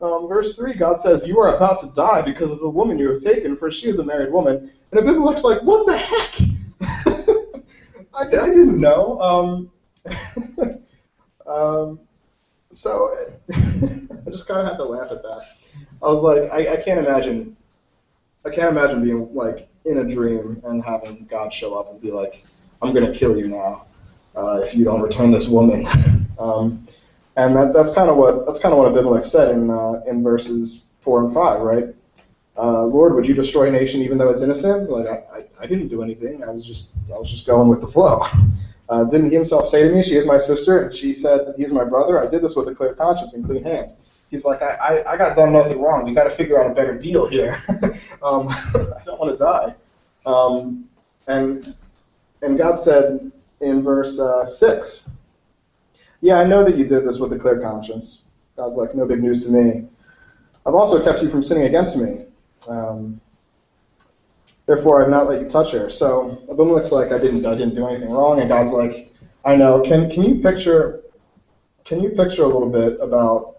um, 0.00 0.28
verse 0.28 0.56
3, 0.56 0.74
God 0.74 1.00
says, 1.00 1.26
You 1.26 1.40
are 1.40 1.54
about 1.54 1.80
to 1.80 1.92
die 1.94 2.22
because 2.22 2.52
of 2.52 2.60
the 2.60 2.68
woman 2.68 2.98
you 2.98 3.10
have 3.12 3.22
taken, 3.22 3.56
for 3.56 3.70
she 3.70 3.88
is 3.88 3.98
a 3.98 4.04
married 4.04 4.32
woman. 4.32 4.70
And 4.90 5.00
Abimelech's 5.00 5.44
like, 5.44 5.62
What 5.62 5.86
the 5.86 5.96
heck? 5.96 6.34
I, 8.14 8.22
I, 8.22 8.48
didn't 8.48 8.78
know. 8.78 9.20
Um, 9.20 9.70
um, 11.46 12.00
so 12.76 13.16
I 13.52 14.30
just 14.30 14.46
kind 14.46 14.60
of 14.60 14.66
had 14.66 14.76
to 14.76 14.84
laugh 14.84 15.10
at 15.10 15.22
that. 15.22 15.42
I 16.02 16.06
was 16.06 16.22
like, 16.22 16.50
I, 16.50 16.74
I 16.74 16.82
can't 16.82 17.04
imagine. 17.04 17.56
I 18.44 18.50
can't 18.50 18.70
imagine 18.70 19.02
being 19.02 19.34
like 19.34 19.68
in 19.84 19.98
a 19.98 20.04
dream 20.04 20.62
and 20.64 20.84
having 20.84 21.26
God 21.28 21.52
show 21.52 21.74
up 21.74 21.90
and 21.90 22.00
be 22.00 22.10
like, 22.10 22.44
"I'm 22.82 22.92
gonna 22.92 23.12
kill 23.12 23.36
you 23.36 23.48
now 23.48 23.86
uh, 24.36 24.60
if 24.62 24.74
you 24.74 24.84
don't 24.84 25.00
return 25.00 25.30
this 25.30 25.48
woman." 25.48 25.86
um, 26.38 26.86
and 27.36 27.56
that, 27.56 27.72
that's 27.72 27.94
kind 27.94 28.10
of 28.10 28.16
what 28.16 28.46
that's 28.46 28.60
kind 28.60 28.72
of 28.72 28.78
what 28.78 28.88
Abimelech 28.92 29.24
said 29.24 29.54
in 29.54 29.70
uh, 29.70 30.02
in 30.06 30.22
verses 30.22 30.88
four 31.00 31.24
and 31.24 31.32
five, 31.32 31.60
right? 31.60 31.94
Uh, 32.58 32.84
Lord, 32.84 33.14
would 33.14 33.28
you 33.28 33.34
destroy 33.34 33.68
a 33.68 33.70
nation 33.70 34.00
even 34.02 34.16
though 34.18 34.30
it's 34.30 34.42
innocent? 34.42 34.88
Like 34.88 35.06
I, 35.06 35.38
I, 35.38 35.44
I, 35.60 35.66
didn't 35.66 35.88
do 35.88 36.02
anything. 36.02 36.42
I 36.42 36.48
was 36.48 36.64
just 36.64 36.96
I 37.14 37.18
was 37.18 37.30
just 37.30 37.46
going 37.46 37.68
with 37.68 37.82
the 37.82 37.88
flow. 37.88 38.24
Uh, 38.88 39.04
didn't 39.04 39.28
he 39.28 39.34
himself 39.34 39.68
say 39.68 39.86
to 39.86 39.92
me, 39.92 40.02
"She 40.02 40.16
is 40.16 40.26
my 40.26 40.38
sister," 40.38 40.82
and 40.82 40.94
she 40.94 41.12
said, 41.12 41.54
"He 41.56 41.64
is 41.64 41.72
my 41.72 41.84
brother"? 41.84 42.20
I 42.20 42.28
did 42.28 42.42
this 42.42 42.54
with 42.56 42.68
a 42.68 42.74
clear 42.74 42.94
conscience 42.94 43.34
and 43.34 43.44
clean 43.44 43.64
hands. 43.64 44.00
He's 44.30 44.44
like, 44.44 44.60
I, 44.62 44.74
I, 44.74 45.12
I 45.12 45.16
got 45.16 45.36
done 45.36 45.52
nothing 45.52 45.80
wrong. 45.80 46.04
We 46.04 46.12
got 46.12 46.24
to 46.24 46.30
figure 46.30 46.60
out 46.60 46.70
a 46.70 46.74
better 46.74 46.98
deal 46.98 47.26
here. 47.26 47.56
um, 48.22 48.48
I 48.48 49.02
don't 49.04 49.20
want 49.20 49.36
to 49.36 49.44
die. 49.44 49.74
Um, 50.24 50.88
and 51.26 51.76
and 52.42 52.58
God 52.58 52.78
said 52.78 53.30
in 53.60 53.82
verse 53.82 54.20
uh, 54.20 54.44
six, 54.44 55.08
yeah, 56.20 56.38
I 56.38 56.44
know 56.44 56.64
that 56.64 56.76
you 56.76 56.86
did 56.86 57.04
this 57.04 57.18
with 57.18 57.32
a 57.32 57.38
clear 57.38 57.60
conscience. 57.60 58.24
God's 58.56 58.76
like, 58.76 58.94
no 58.94 59.06
big 59.06 59.20
news 59.20 59.46
to 59.46 59.52
me. 59.52 59.86
I've 60.64 60.74
also 60.74 61.02
kept 61.02 61.22
you 61.22 61.28
from 61.28 61.42
sinning 61.42 61.64
against 61.64 61.96
me. 61.96 62.26
Um, 62.68 63.20
Therefore, 64.66 65.02
I've 65.02 65.10
not 65.10 65.28
let 65.28 65.40
you 65.40 65.48
touch 65.48 65.72
her. 65.72 65.88
So 65.88 66.42
Abimelech's 66.50 66.92
like, 66.92 67.12
I 67.12 67.18
didn't, 67.18 67.46
I 67.46 67.54
didn't 67.54 67.76
do 67.76 67.86
anything 67.86 68.10
wrong. 68.10 68.40
And 68.40 68.48
God's 68.48 68.72
like, 68.72 69.12
I 69.44 69.54
know. 69.54 69.80
Can, 69.82 70.10
can 70.10 70.24
you 70.24 70.42
picture, 70.42 71.02
can 71.84 72.00
you 72.00 72.10
picture 72.10 72.42
a 72.42 72.46
little 72.46 72.68
bit 72.68 72.98
about, 73.00 73.58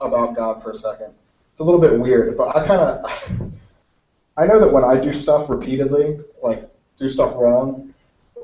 about 0.00 0.36
God 0.36 0.62
for 0.62 0.70
a 0.70 0.76
second? 0.76 1.14
It's 1.52 1.60
a 1.60 1.64
little 1.64 1.80
bit 1.80 1.98
weird, 1.98 2.36
but 2.36 2.54
I 2.54 2.66
kind 2.66 2.80
of, 2.80 3.52
I 4.36 4.46
know 4.46 4.58
that 4.60 4.72
when 4.72 4.84
I 4.84 4.98
do 4.98 5.12
stuff 5.12 5.48
repeatedly, 5.48 6.20
like 6.42 6.68
do 6.98 7.08
stuff 7.08 7.34
wrong, 7.36 7.94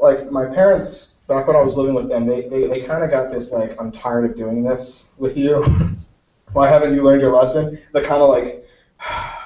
like 0.00 0.30
my 0.30 0.46
parents, 0.46 1.18
back 1.26 1.46
when 1.46 1.56
I 1.56 1.62
was 1.62 1.76
living 1.76 1.94
with 1.94 2.08
them, 2.08 2.26
they, 2.26 2.48
they, 2.48 2.66
they 2.66 2.80
kind 2.82 3.04
of 3.04 3.10
got 3.10 3.30
this 3.30 3.52
like, 3.52 3.78
I'm 3.78 3.92
tired 3.92 4.30
of 4.30 4.36
doing 4.36 4.62
this 4.62 5.08
with 5.18 5.36
you. 5.36 5.62
Why 6.52 6.68
haven't 6.68 6.94
you 6.94 7.02
learned 7.02 7.20
your 7.20 7.34
lesson? 7.34 7.78
The 7.92 8.00
kind 8.00 8.22
of 8.22 8.30
like, 8.30 8.64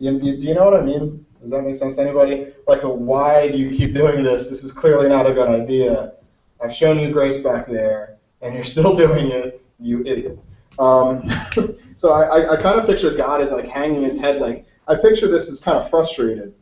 you, 0.00 0.18
you, 0.18 0.40
do 0.40 0.46
you 0.46 0.54
know 0.54 0.64
what 0.64 0.74
I 0.74 0.82
mean? 0.82 1.24
Does 1.42 1.50
that 1.52 1.62
make 1.62 1.76
sense 1.76 1.96
to 1.96 2.02
anybody? 2.02 2.48
Like, 2.66 2.80
why 2.82 3.48
do 3.50 3.58
you 3.58 3.76
keep 3.76 3.94
doing 4.02 4.24
this? 4.24 4.48
This 4.48 4.64
is 4.64 4.72
clearly 4.72 5.08
not 5.08 5.26
a 5.26 5.34
good 5.34 5.48
idea. 5.48 6.14
I've 6.60 6.74
shown 6.74 6.98
you 6.98 7.12
grace 7.12 7.42
back 7.42 7.66
there, 7.66 8.16
and 8.40 8.54
you're 8.54 8.64
still 8.76 8.96
doing 8.96 9.30
it, 9.30 9.62
you 9.78 10.04
idiot. 10.04 10.38
Um, 10.78 11.28
so 11.96 12.12
I, 12.12 12.54
I, 12.54 12.62
kind 12.62 12.80
of 12.80 12.86
picture 12.86 13.14
God 13.14 13.42
as 13.42 13.52
like 13.52 13.66
hanging 13.66 14.02
his 14.02 14.18
head, 14.18 14.40
like 14.40 14.64
I 14.88 14.94
picture 14.94 15.28
this 15.28 15.50
as 15.50 15.60
kind 15.60 15.76
of 15.76 15.90
frustrated, 15.90 16.54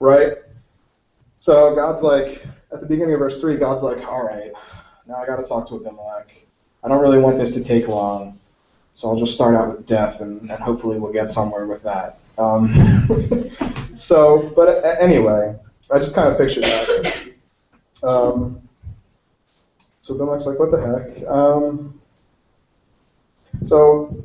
right? 0.00 0.38
So 1.38 1.76
God's 1.76 2.02
like, 2.02 2.44
at 2.72 2.80
the 2.80 2.86
beginning 2.86 3.14
of 3.14 3.20
verse 3.20 3.40
three, 3.40 3.56
God's 3.56 3.84
like, 3.84 4.04
all 4.04 4.24
right, 4.24 4.50
now 5.06 5.16
I 5.16 5.26
got 5.26 5.36
to 5.36 5.44
talk 5.44 5.68
to 5.68 5.76
Abimelech. 5.76 6.34
I 6.82 6.88
don't 6.88 7.00
really 7.00 7.18
want 7.18 7.36
this 7.36 7.54
to 7.54 7.62
take 7.62 7.86
long, 7.86 8.40
so 8.92 9.10
I'll 9.10 9.18
just 9.18 9.34
start 9.34 9.54
out 9.54 9.68
with 9.68 9.86
death, 9.86 10.20
and, 10.20 10.40
and 10.50 10.60
hopefully 10.60 10.98
we'll 10.98 11.12
get 11.12 11.30
somewhere 11.30 11.66
with 11.66 11.84
that. 11.84 12.18
Um, 12.40 13.50
so, 13.94 14.50
but 14.56 14.82
anyway, 15.00 15.58
I 15.90 15.98
just 15.98 16.14
kind 16.14 16.32
of 16.32 16.38
pictured 16.38 16.64
that. 16.64 17.32
Um, 18.02 18.68
so 20.02 20.14
Abimelech's 20.14 20.46
like, 20.46 20.58
what 20.58 20.70
the 20.70 20.80
heck? 20.80 21.28
Um, 21.28 22.00
so, 23.64 24.24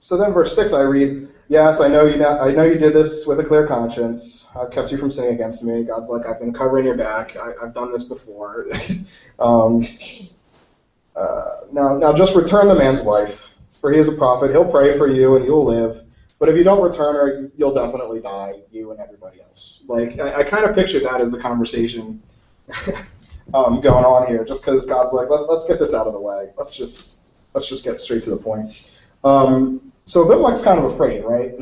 so 0.00 0.16
then 0.16 0.32
verse 0.32 0.54
six, 0.54 0.72
I 0.72 0.82
read, 0.82 1.28
yes, 1.48 1.80
I 1.80 1.88
know 1.88 2.04
you. 2.04 2.16
Not, 2.16 2.40
I 2.40 2.50
know 2.50 2.64
you 2.64 2.76
did 2.76 2.92
this 2.92 3.26
with 3.26 3.38
a 3.38 3.44
clear 3.44 3.66
conscience. 3.66 4.48
I've 4.56 4.70
kept 4.70 4.90
you 4.90 4.98
from 4.98 5.12
sinning 5.12 5.34
against 5.34 5.64
me. 5.64 5.84
God's 5.84 6.10
like, 6.10 6.26
I've 6.26 6.40
been 6.40 6.52
covering 6.52 6.84
your 6.84 6.96
back. 6.96 7.36
I, 7.36 7.52
have 7.62 7.72
done 7.72 7.92
this 7.92 8.04
before. 8.04 8.66
um, 9.38 9.86
uh, 11.14 11.60
now, 11.70 11.96
now 11.96 12.12
just 12.12 12.34
return 12.34 12.66
the 12.66 12.74
man's 12.74 13.02
wife, 13.02 13.54
for 13.80 13.92
he 13.92 13.98
is 13.98 14.12
a 14.12 14.16
prophet. 14.16 14.50
He'll 14.50 14.70
pray 14.70 14.98
for 14.98 15.06
you, 15.06 15.36
and 15.36 15.44
you'll 15.44 15.64
live. 15.64 16.03
But 16.44 16.50
if 16.50 16.58
you 16.58 16.62
don't 16.62 16.82
return 16.82 17.14
her, 17.14 17.50
you'll 17.56 17.72
definitely 17.72 18.20
die, 18.20 18.56
you 18.70 18.90
and 18.90 19.00
everybody 19.00 19.40
else. 19.40 19.82
Like 19.88 20.20
I, 20.20 20.40
I 20.40 20.42
kind 20.42 20.66
of 20.66 20.74
picture 20.74 21.00
that 21.00 21.22
as 21.22 21.32
the 21.32 21.38
conversation 21.38 22.20
um, 23.54 23.80
going 23.80 24.04
on 24.04 24.26
here, 24.26 24.44
just 24.44 24.62
because 24.62 24.84
God's 24.84 25.14
like, 25.14 25.30
let's 25.30 25.46
let's 25.48 25.66
get 25.66 25.78
this 25.78 25.94
out 25.94 26.06
of 26.06 26.12
the 26.12 26.20
way. 26.20 26.50
Let's 26.58 26.76
just 26.76 27.22
let's 27.54 27.66
just 27.66 27.82
get 27.82 27.98
straight 27.98 28.24
to 28.24 28.30
the 28.30 28.36
point. 28.36 28.90
Um, 29.24 29.90
so 30.04 30.26
Abimelech's 30.26 30.62
kind 30.62 30.78
of 30.78 30.92
afraid, 30.92 31.24
right? 31.24 31.54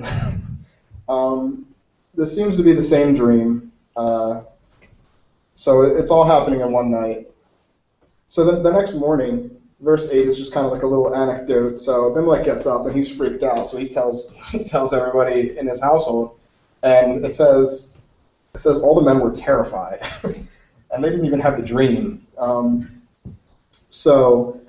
um, 1.09 1.65
this 2.17 2.35
seems 2.35 2.57
to 2.57 2.65
be 2.65 2.73
the 2.73 2.83
same 2.83 3.15
dream. 3.15 3.71
Uh, 3.97 4.43
so 5.55 5.83
it's 5.83 6.11
all 6.11 6.25
happening 6.25 6.61
in 6.61 6.73
one 6.73 6.91
night. 6.91 7.31
So 8.31 8.45
the, 8.45 8.61
the 8.61 8.73
next 8.73 8.97
morning, 8.97 9.62
verse 9.83 10.09
8 10.11 10.29
is 10.29 10.39
just 10.39 10.55
kind 10.55 10.65
of 10.65 10.73
like 10.73 10.83
a 10.83 10.87
little 10.87 11.15
anecdote. 11.15 11.79
So 11.79 12.11
Abimelech 12.11 12.45
gets 12.45 12.67
up 12.67 12.87
and 12.87 12.95
he's 12.95 13.15
freaked 13.15 13.43
out. 13.43 13.67
So 13.69 13.77
he 13.77 13.89
tells 13.89 14.35
he 14.51 14.65
tells 14.65 14.93
everybody 14.93 15.59
in 15.59 15.67
his 15.67 15.83
household, 15.83 16.39
and 16.83 17.25
it 17.25 17.35
says 17.35 17.99
it 18.55 18.61
says 18.61 18.81
all 18.81 18.95
the 18.95 19.03
men 19.03 19.21
were 19.21 19.33
terrified, 19.33 20.07
and 20.25 21.05
they 21.05 21.11
didn't 21.11 21.27
even 21.27 21.41
have 21.41 21.57
the 21.57 21.65
dream. 21.65 22.27
Um, 22.39 23.03
so 23.91 24.61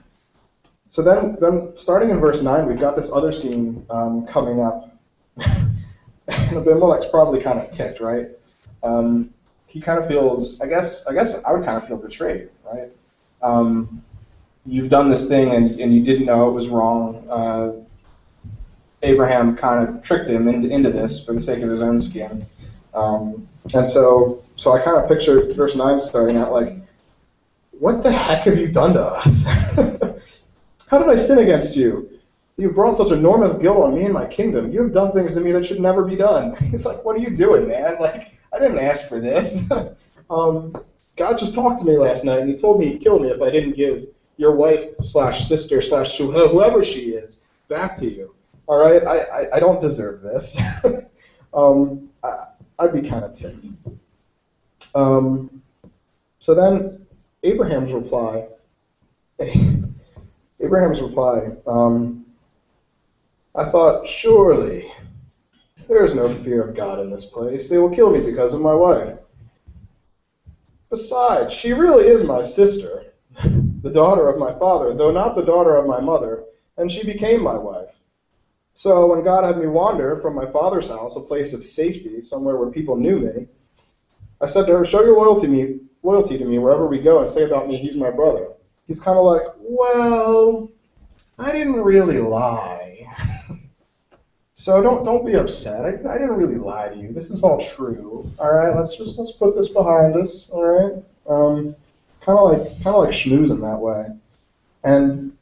so 0.89 1.01
then 1.01 1.37
then 1.39 1.73
starting 1.77 2.09
in 2.09 2.19
verse 2.19 2.41
9, 2.41 2.67
we've 2.67 2.79
got 2.79 2.95
this 2.95 3.11
other 3.11 3.31
scene 3.31 3.85
um, 3.89 4.25
coming 4.25 4.61
up. 4.61 4.89
and 5.37 6.57
Abimelech's 6.57 7.07
probably 7.07 7.41
kind 7.41 7.59
of 7.59 7.71
ticked, 7.71 7.99
right? 7.99 8.27
Um, 8.83 9.33
he 9.67 9.81
kind 9.81 9.97
of 9.97 10.07
feels, 10.07 10.61
I 10.61 10.67
guess, 10.67 11.07
I 11.07 11.13
guess 11.13 11.43
I 11.45 11.51
would 11.51 11.65
kind 11.65 11.77
of 11.77 11.87
feel 11.87 11.97
betrayed, 11.97 12.49
right? 12.63 12.91
Um, 13.41 14.03
you've 14.65 14.89
done 14.89 15.09
this 15.09 15.27
thing 15.27 15.51
and, 15.51 15.79
and 15.79 15.93
you 15.93 16.03
didn't 16.03 16.25
know 16.25 16.49
it 16.49 16.53
was 16.53 16.69
wrong. 16.69 17.27
Uh, 17.29 17.71
Abraham 19.01 19.55
kind 19.55 19.87
of 19.87 20.01
tricked 20.01 20.29
him 20.29 20.47
into, 20.47 20.69
into 20.69 20.89
this 20.89 21.25
for 21.25 21.33
the 21.33 21.41
sake 21.41 21.61
of 21.61 21.69
his 21.69 21.81
own 21.81 21.99
skin. 21.99 22.45
Um, 22.93 23.47
and 23.73 23.85
so, 23.85 24.41
so 24.55 24.71
I 24.71 24.81
kind 24.81 24.97
of 24.97 25.09
pictured 25.09 25.55
verse 25.55 25.75
9 25.75 25.99
starting 25.99 26.37
out 26.37 26.51
like, 26.51 26.77
what 27.71 28.03
the 28.03 28.11
heck 28.11 28.45
have 28.45 28.57
you 28.57 28.69
done 28.69 28.93
to 28.93 29.03
us? 29.03 29.45
How 30.87 30.99
did 30.99 31.09
I 31.09 31.17
sin 31.17 31.39
against 31.39 31.75
you? 31.75 32.09
You've 32.55 32.75
brought 32.75 32.97
such 32.97 33.11
enormous 33.11 33.53
guilt 33.55 33.77
on 33.77 33.95
me 33.95 34.05
and 34.05 34.13
my 34.13 34.25
kingdom. 34.25 34.71
You 34.71 34.83
have 34.83 34.93
done 34.93 35.11
things 35.11 35.33
to 35.33 35.41
me 35.41 35.51
that 35.51 35.65
should 35.65 35.79
never 35.79 36.03
be 36.03 36.15
done. 36.15 36.55
He's 36.71 36.85
like, 36.85 37.03
what 37.03 37.15
are 37.15 37.19
you 37.19 37.35
doing, 37.35 37.67
man? 37.67 37.97
Like, 37.99 38.37
I 38.53 38.59
didn't 38.59 38.79
ask 38.79 39.09
for 39.09 39.19
this. 39.19 39.69
um, 40.29 40.75
God 41.17 41.39
just 41.39 41.55
talked 41.55 41.79
to 41.79 41.85
me 41.85 41.97
last 41.97 42.23
night, 42.23 42.39
and 42.39 42.49
he 42.49 42.55
told 42.55 42.79
me 42.79 42.89
he'd 42.89 43.01
kill 43.01 43.19
me 43.19 43.29
if 43.29 43.41
I 43.41 43.49
didn't 43.49 43.75
give 43.75 44.07
your 44.37 44.53
wife 44.55 44.95
slash 45.03 45.47
sister 45.47 45.81
slash 45.81 46.17
whoever 46.17 46.83
she 46.83 47.11
is 47.11 47.43
back 47.67 47.95
to 47.95 48.11
you. 48.11 48.33
All 48.67 48.77
right, 48.77 49.05
I, 49.05 49.19
I, 49.41 49.47
I 49.53 49.59
don't 49.59 49.81
deserve 49.81 50.21
this. 50.21 50.57
um, 51.53 52.09
I, 52.23 52.45
I'd 52.79 52.93
be 52.93 53.01
kind 53.01 53.25
of 53.25 53.33
ticked. 53.33 53.65
Um, 54.95 55.49
so 56.39 56.53
then 56.53 57.05
Abraham's 57.43 57.93
reply, 57.93 58.45
Abraham's 60.59 61.01
reply, 61.01 61.51
um, 61.67 62.25
I 63.55 63.65
thought, 63.65 64.07
surely 64.07 64.91
there 65.87 66.05
is 66.05 66.13
no 66.15 66.27
fear 66.27 66.63
of 66.63 66.73
God 66.73 66.99
in 66.99 67.11
this 67.11 67.25
place. 67.25 67.69
They 67.69 67.77
will 67.77 67.89
kill 67.89 68.11
me 68.11 68.21
because 68.21 68.53
of 68.53 68.61
my 68.61 68.73
wife. 68.73 69.15
Besides, 70.89 71.53
she 71.53 71.73
really 71.73 72.07
is 72.07 72.23
my 72.23 72.43
sister 72.43 73.03
the 73.83 73.91
daughter 73.91 74.29
of 74.29 74.39
my 74.39 74.51
father, 74.53 74.95
though 74.95 75.11
not 75.11 75.35
the 75.35 75.43
daughter 75.43 75.75
of 75.75 75.85
my 75.87 75.99
mother, 75.99 76.45
and 76.77 76.91
she 76.91 77.03
became 77.03 77.43
my 77.43 77.57
wife. 77.57 77.99
So 78.73 79.07
when 79.07 79.23
God 79.23 79.43
had 79.43 79.59
me 79.59 79.67
wander 79.67 80.19
from 80.21 80.35
my 80.35 80.47
father's 80.47 80.87
house, 80.89 81.17
a 81.17 81.21
place 81.21 81.53
of 81.53 81.65
safety, 81.65 82.21
somewhere 82.21 82.57
where 82.57 82.69
people 82.69 82.95
knew 82.97 83.19
me, 83.19 83.45
I 84.41 84.47
said 84.47 84.65
to 84.67 84.73
her, 84.73 84.85
Show 84.85 85.03
your 85.03 85.15
loyalty 85.15 85.47
to 85.47 85.53
me, 85.53 85.79
loyalty 86.01 86.37
to 86.37 86.45
me 86.45 86.57
wherever 86.59 86.87
we 86.87 86.99
go, 86.99 87.19
and 87.19 87.29
say 87.29 87.43
about 87.43 87.67
me, 87.67 87.77
he's 87.77 87.97
my 87.97 88.09
brother. 88.09 88.49
He's 88.87 89.01
kind 89.01 89.17
of 89.17 89.25
like, 89.25 89.43
Well, 89.57 90.69
I 91.37 91.51
didn't 91.51 91.81
really 91.81 92.19
lie. 92.19 93.05
so 94.53 94.81
don't 94.81 95.03
don't 95.03 95.25
be 95.25 95.35
upset. 95.35 95.85
I, 95.85 95.89
I 96.09 96.17
didn't 96.17 96.37
really 96.37 96.57
lie 96.57 96.89
to 96.89 96.95
you. 96.97 97.13
This 97.13 97.29
is 97.29 97.43
all 97.43 97.59
true. 97.59 98.29
All 98.39 98.51
right, 98.51 98.75
let's 98.75 98.95
just 98.95 99.17
let's 99.17 99.31
put 99.33 99.55
this 99.55 99.69
behind 99.69 100.15
us. 100.15 100.49
All 100.51 100.63
right. 100.63 100.93
Um, 101.27 101.73
kind 102.25 102.39
of 102.39 102.51
like 102.51 102.83
kind 102.83 102.95
of 102.95 103.03
like 103.03 103.13
schmoozing 103.13 103.61
that 103.61 103.79
way. 103.79 104.07
And 104.83 105.37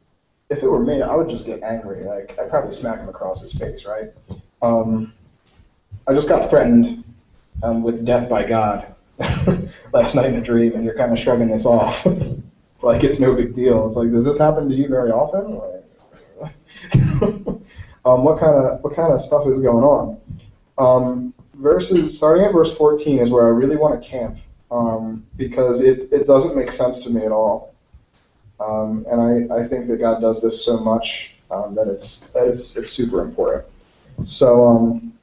if 0.50 0.64
it 0.64 0.68
were 0.68 0.84
me, 0.84 1.02
I 1.02 1.16
would 1.16 1.30
just 1.30 1.46
get 1.46 1.64
angry. 1.64 2.04
Like 2.04 2.38
I'd 2.40 2.50
probably 2.50 2.72
smack 2.72 3.00
him 3.00 3.10
across 3.10 3.42
his 3.42 3.54
face, 3.54 3.86
right? 3.86 4.12
Um, 4.62 5.14
I 6.08 6.14
just 6.14 6.30
got 6.30 6.50
threatened 6.50 7.04
um, 7.64 7.84
with 7.84 8.06
death 8.06 8.30
by 8.30 8.48
God 8.48 8.94
last 9.94 10.16
night 10.16 10.28
in 10.28 10.36
a 10.36 10.42
dream, 10.42 10.74
and 10.74 10.84
you're 10.84 10.98
kind 10.98 11.12
of 11.12 11.20
shrugging 11.20 11.50
this 11.50 11.66
off 11.66 12.06
like 12.82 13.04
it's 13.04 13.20
no 13.20 13.36
big 13.36 13.56
deal. 13.56 13.88
It's 13.88 13.96
like, 13.96 14.12
does 14.12 14.26
this 14.26 14.38
happen 14.38 14.70
to 14.70 14.76
you 14.76 14.88
very 14.88 15.12
often? 15.12 15.62
um, 18.06 18.24
what 18.24 18.40
kind 18.40 18.56
of 18.56 18.84
what 18.84 18.96
kind 18.96 19.14
of 19.14 19.22
stuff 19.22 19.48
is 19.48 19.62
going 19.62 19.84
on? 19.84 20.20
Um, 20.78 21.34
verses 21.56 22.18
starting 22.18 22.46
at 22.46 22.54
verse 22.54 22.76
14 22.76 23.20
is 23.20 23.30
where 23.30 23.46
I 23.46 23.50
really 23.50 23.76
want 23.76 24.02
to 24.02 24.10
camp 24.10 24.40
um, 24.72 25.26
because 25.36 25.82
it, 25.82 26.12
it 26.12 26.26
doesn't 26.26 26.56
make 26.56 26.72
sense 26.72 27.04
to 27.04 27.10
me 27.12 27.22
at 27.24 27.32
all. 27.32 27.76
Um, 28.60 29.06
and 29.10 29.52
I, 29.52 29.56
I 29.58 29.68
think 29.68 29.88
that 29.88 29.98
God 29.98 30.22
does 30.22 30.42
this 30.42 30.64
so 30.64 30.80
much 30.80 31.38
um, 31.52 31.76
that 31.76 31.88
it's 31.88 32.34
it's 32.36 32.78
it's 32.78 32.90
super 32.90 33.22
important. 33.22 33.66
So 34.24 34.68
um, 34.68 35.14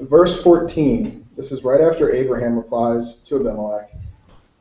verse 0.00 0.42
14, 0.42 1.26
this 1.36 1.52
is 1.52 1.64
right 1.64 1.80
after 1.80 2.12
Abraham 2.12 2.56
replies 2.56 3.20
to 3.24 3.36
Abimelech. 3.40 3.94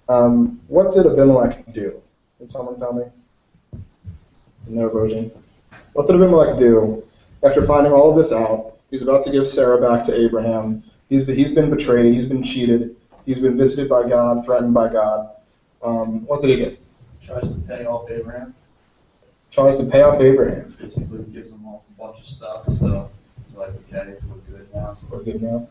Um, 0.08 0.62
what 0.68 0.94
did 0.94 1.06
Abimelech 1.06 1.74
do? 1.74 2.02
Can 2.38 2.48
someone 2.48 2.80
tell 2.80 2.94
me? 2.94 3.06
No 4.68 4.90
version. 4.90 5.32
What 5.94 6.08
did 6.08 6.16
Abimelech 6.16 6.58
do 6.58 7.04
after 7.44 7.64
finding 7.64 7.92
all 7.92 8.12
of 8.12 8.16
this 8.16 8.32
out? 8.32 8.78
He's 8.92 9.02
about 9.02 9.24
to 9.24 9.32
give 9.32 9.50
Sarah 9.50 9.82
back 9.82 10.04
to 10.06 10.16
Abraham. 10.16 10.84
He's, 11.10 11.26
he's 11.26 11.54
been 11.54 11.70
betrayed. 11.70 12.14
He's 12.14 12.28
been 12.28 12.44
cheated. 12.44 12.96
He's 13.26 13.42
been 13.42 13.58
visited 13.58 13.90
by 13.90 14.08
God, 14.08 14.46
threatened 14.46 14.74
by 14.74 14.92
God. 14.92 15.28
Um, 15.84 16.26
what 16.28 16.42
did 16.42 16.52
he 16.52 16.56
get? 16.58 16.78
Tries 17.22 17.52
to 17.52 17.60
pay 17.62 17.86
off 17.86 18.10
Abraham. 18.10 18.54
Tries 19.52 19.78
to 19.78 19.86
pay 19.86 20.02
off 20.02 20.20
Abraham. 20.22 20.76
Basically 20.80 21.24
gives 21.26 21.52
him 21.52 21.66
a 21.66 22.02
bunch 22.02 22.20
of 22.20 22.26
stuff, 22.26 22.72
so 22.72 23.10
he's 23.48 23.56
like, 23.58 23.70
okay, 23.70 24.16
we're 24.30 24.58
good 24.58 24.74
now. 24.74 24.96
We're 25.10 25.24
good 25.24 25.42
now. 25.42 25.68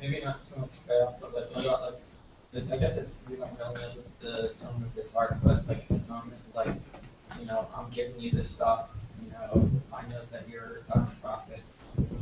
maybe 0.00 0.20
not 0.24 0.42
so 0.42 0.58
much 0.58 0.70
fail, 0.86 1.16
but 1.20 1.34
like, 1.34 1.54
what 1.54 1.64
about 1.64 1.82
like, 2.52 2.72
I 2.72 2.76
guess 2.76 2.96
if 2.96 3.06
we 3.28 3.36
don't 3.36 3.50
really 3.58 3.74
know 3.74 3.90
the, 4.20 4.26
the 4.26 4.48
tone 4.60 4.82
of 4.84 4.94
his 4.94 5.10
heart, 5.12 5.36
but 5.42 5.66
like 5.68 5.86
the 5.88 5.98
tone 6.00 6.32
like, 6.54 6.74
you 7.38 7.46
know, 7.46 7.66
I'm 7.74 7.88
giving 7.90 8.18
you 8.18 8.30
this 8.30 8.48
stuff, 8.48 8.88
you 9.22 9.30
know, 9.30 9.68
I 9.94 10.02
know 10.08 10.20
that 10.32 10.48
you're 10.48 10.80
God's 10.92 11.12
prophet, 11.22 11.60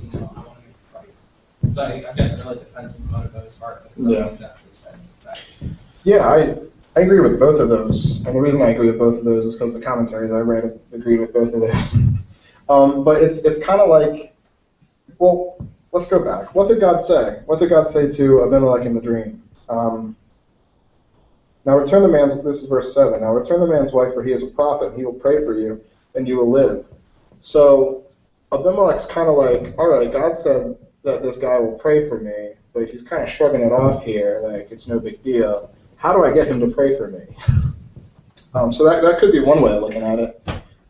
you 0.03 0.11
know, 0.13 0.31
I 0.37 0.41
want 0.41 0.59
to 0.59 0.67
make 0.67 0.75
it 0.75 0.95
right. 0.95 1.68
So 1.79 1.85
I, 1.85 2.11
I 2.11 2.13
guess 2.15 2.33
it 2.33 2.45
really 2.45 2.59
depends 2.59 2.97
on 2.97 3.07
the 3.07 3.13
motive 3.13 3.35
of 3.37 3.45
his 3.45 3.57
heart. 3.57 3.89
Yeah. 3.97 4.27
Exactly. 4.27 5.71
Yeah, 6.03 6.27
I, 6.27 6.57
I 6.97 7.03
agree 7.03 7.21
with 7.21 7.39
both 7.39 7.61
of 7.61 7.69
those. 7.69 8.27
And 8.27 8.35
the 8.35 8.41
reason 8.41 8.63
I 8.63 8.71
agree 8.71 8.89
with 8.89 8.99
both 8.99 9.19
of 9.19 9.25
those 9.25 9.47
is 9.47 9.55
because 9.55 9.75
the 9.75 9.81
commentaries 9.81 10.33
I 10.33 10.41
read 10.41 10.81
agreed 10.93 11.21
with 11.21 11.33
both 11.33 11.55
of 11.55 11.61
those. 11.61 11.97
Um, 12.71 13.03
but 13.03 13.23
it's, 13.23 13.47
it's 13.47 13.65
kind 13.65 13.81
of 13.81 13.89
like, 13.89 14.35
well, 15.17 15.57
let's 15.93 16.07
go 16.07 16.23
back. 16.23 16.55
What 16.55 16.69
did 16.69 16.81
God 16.81 17.03
say? 17.03 17.41
What 17.47 17.59
did 17.59 17.71
God 17.71 17.89
say 17.89 18.13
to 18.13 18.45
Abimelech 18.45 18.85
in 18.85 18.93
the 18.93 19.01
dream? 19.01 19.43
Um, 19.71 20.15
now 21.65 21.79
return 21.79 22.03
the 22.03 22.09
man's, 22.09 22.45
this 22.45 22.63
is 22.63 22.69
verse 22.69 22.93
7. 22.93 23.23
Now 23.23 23.33
return 23.33 23.61
the 23.61 23.67
man's 23.67 23.95
wife, 23.95 24.13
for 24.13 24.23
he 24.23 24.33
is 24.33 24.47
a 24.47 24.55
prophet, 24.55 24.89
and 24.89 24.97
he 24.99 25.07
will 25.07 25.15
pray 25.15 25.43
for 25.47 25.55
you, 25.55 25.83
and 26.15 26.29
you 26.29 26.37
will 26.37 26.51
live. 26.51 26.85
So 27.41 28.05
Abimelech's 28.53 29.07
kind 29.07 29.31
of 29.31 29.37
like, 29.37 29.79
all 29.79 29.89
right, 29.89 30.13
God 30.13 30.39
said 30.39 30.77
that 31.03 31.23
this 31.23 31.37
guy 31.37 31.59
will 31.59 31.79
pray 31.79 32.09
for 32.09 32.21
me, 32.21 32.55
but 32.73 32.89
he's 32.89 33.03
kind 33.03 33.23
of 33.23 33.31
shrugging 33.31 33.63
it 33.63 33.73
off 33.73 34.05
here, 34.05 34.41
like 34.45 34.71
it's 34.71 34.89
no 34.89 35.01
big 35.01 35.23
deal. 35.23 35.71
How 35.97 36.13
do 36.13 36.25
I 36.25 36.33
get 36.33 36.47
him 36.47 36.61
to 36.61 36.69
pray 36.69 36.97
for 36.97 37.09
me? 37.09 37.25
Um, 38.55 38.73
so 38.73 38.85
that, 38.85 39.03
that 39.03 39.21
could 39.21 39.31
be 39.31 39.41
one 39.41 39.61
way 39.61 39.73
of 39.73 39.83
looking 39.83 40.03
at 40.03 40.19
it. 40.19 40.43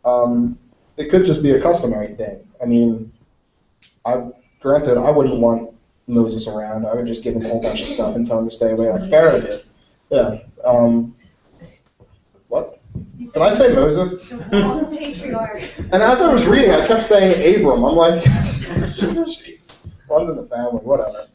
Um, 0.05 0.57
it 0.97 1.11
could 1.11 1.27
just 1.27 1.43
be 1.43 1.53
a 1.53 1.61
customary 1.61 2.15
thing. 2.15 2.47
I 2.62 2.67
mean, 2.67 3.12
I 4.05 4.29
granted 4.61 4.97
I 4.97 5.11
wouldn't 5.11 5.38
want 5.41 5.75
Moses 6.07 6.49
around. 6.49 6.87
I 6.87 6.95
would 6.95 7.07
just 7.07 7.25
give 7.25 7.35
him 7.35 7.45
a 7.45 7.49
whole 7.49 7.61
bunch 7.61 7.83
of 7.83 7.88
stuff 7.88 8.17
and 8.17 8.27
tell 8.27 8.38
him 8.38 8.49
to 8.49 8.55
stay 8.55 8.73
away, 8.73 8.91
like 8.91 9.11
Pharaoh 9.11 9.41
did. 9.41 9.61
Yeah. 10.11 10.38
Um, 10.65 11.15
what? 12.49 12.81
Did 13.19 13.37
I 13.37 13.50
say 13.50 13.75
Moses? 13.75 14.29
The 14.29 14.37
wrong 14.53 14.97
patriarch. 14.97 15.79
And 15.79 16.03
as 16.03 16.21
I 16.21 16.33
was 16.33 16.47
reading, 16.47 16.71
I 16.71 16.87
kept 16.87 17.05
saying 17.05 17.57
Abram. 17.57 17.85
I'm 17.85 17.95
like, 17.95 18.23
jeez, 18.23 19.93
one's 20.09 20.29
in 20.29 20.37
the 20.37 20.47
family, 20.47 20.81
whatever. 20.81 21.27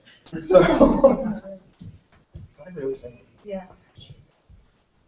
So, 0.41 0.61
I 2.65 2.69
really 2.73 2.95
say? 2.95 3.21
Yeah. 3.43 3.65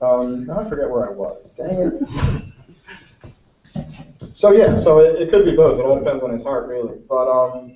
Um, 0.01 0.45
now 0.45 0.59
I 0.59 0.69
forget 0.69 0.89
where 0.89 1.07
I 1.07 1.09
was. 1.09 1.51
Dang 1.53 1.81
it. 1.81 2.45
So 4.33 4.51
yeah, 4.51 4.75
so 4.75 4.99
it, 4.99 5.21
it 5.21 5.29
could 5.29 5.45
be 5.45 5.55
both. 5.55 5.79
It 5.79 5.85
all 5.85 5.97
depends 5.97 6.21
on 6.21 6.31
his 6.31 6.43
heart, 6.43 6.67
really. 6.67 6.97
But 7.07 7.29
um, 7.29 7.73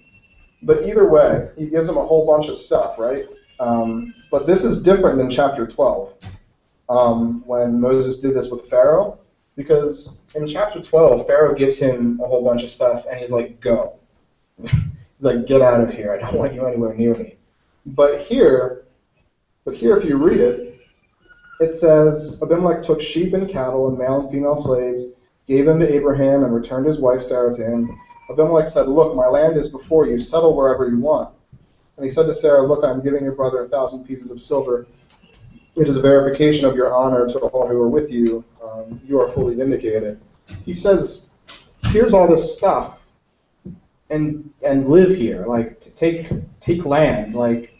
but 0.61 0.83
either 0.83 1.09
way, 1.09 1.49
he 1.55 1.69
gives 1.69 1.87
him 1.87 1.97
a 1.97 2.05
whole 2.05 2.25
bunch 2.25 2.49
of 2.49 2.57
stuff, 2.57 2.99
right? 2.99 3.25
Um, 3.59 4.13
but 4.29 4.45
this 4.45 4.63
is 4.63 4.83
different 4.83 5.17
than 5.17 5.29
chapter 5.29 5.65
12, 5.67 6.13
um, 6.89 7.41
when 7.45 7.79
Moses 7.79 8.19
did 8.19 8.33
this 8.33 8.49
with 8.51 8.69
Pharaoh, 8.69 9.19
because 9.55 10.21
in 10.35 10.47
chapter 10.47 10.81
12, 10.81 11.25
Pharaoh 11.27 11.55
gives 11.55 11.77
him 11.77 12.19
a 12.23 12.27
whole 12.27 12.43
bunch 12.43 12.63
of 12.63 12.69
stuff, 12.69 13.05
and 13.09 13.19
he's 13.19 13.31
like, 13.31 13.59
"Go." 13.59 13.97
he's 15.19 15.25
like, 15.25 15.45
"Get 15.45 15.61
out 15.61 15.81
of 15.81 15.93
here! 15.93 16.13
I 16.13 16.17
don't 16.17 16.39
want 16.39 16.53
you 16.53 16.65
anywhere 16.65 16.93
near 16.95 17.13
me." 17.13 17.35
But 17.85 18.21
here, 18.21 18.85
but 19.65 19.75
here, 19.75 19.97
if 19.97 20.05
you 20.05 20.17
read 20.17 20.39
it, 20.39 20.79
it 21.59 21.73
says 21.73 22.41
Abimelech 22.41 22.81
took 22.81 23.01
sheep 23.01 23.33
and 23.33 23.49
cattle 23.49 23.89
and 23.89 23.97
male 23.97 24.21
and 24.21 24.31
female 24.31 24.55
slaves, 24.55 25.13
gave 25.45 25.65
them 25.65 25.79
to 25.79 25.93
Abraham, 25.93 26.43
and 26.43 26.55
returned 26.55 26.87
his 26.87 26.99
wife 26.99 27.21
Sarah 27.21 27.53
to 27.53 27.61
him. 27.61 27.99
Abimelech 28.29 28.69
said, 28.69 28.87
Look, 28.87 29.13
my 29.15 29.27
land 29.27 29.57
is 29.57 29.69
before 29.69 30.07
you, 30.07 30.19
settle 30.19 30.55
wherever 30.55 30.87
you 30.87 30.99
want. 30.99 31.35
And 31.97 32.05
he 32.05 32.11
said 32.11 32.27
to 32.27 32.33
Sarah, 32.33 32.65
Look, 32.65 32.85
I 32.85 32.91
am 32.91 33.01
giving 33.01 33.23
your 33.23 33.33
brother 33.33 33.63
a 33.63 33.67
thousand 33.67 34.05
pieces 34.05 34.31
of 34.31 34.41
silver. 34.41 34.87
It 35.75 35.87
is 35.87 35.97
a 35.97 36.01
verification 36.01 36.65
of 36.65 36.75
your 36.75 36.93
honor 36.93 37.27
to 37.27 37.39
all 37.39 37.67
who 37.67 37.81
are 37.81 37.89
with 37.89 38.09
you. 38.11 38.43
Um, 38.63 39.01
you 39.05 39.19
are 39.19 39.29
fully 39.29 39.55
vindicated. 39.55 40.19
He 40.65 40.73
says, 40.73 41.31
Here's 41.87 42.13
all 42.13 42.27
this 42.27 42.57
stuff, 42.57 42.98
and 44.09 44.49
and 44.63 44.89
live 44.89 45.15
here. 45.15 45.45
Like 45.45 45.79
to 45.81 45.95
take 45.95 46.29
take 46.59 46.85
land. 46.85 47.35
Like 47.35 47.73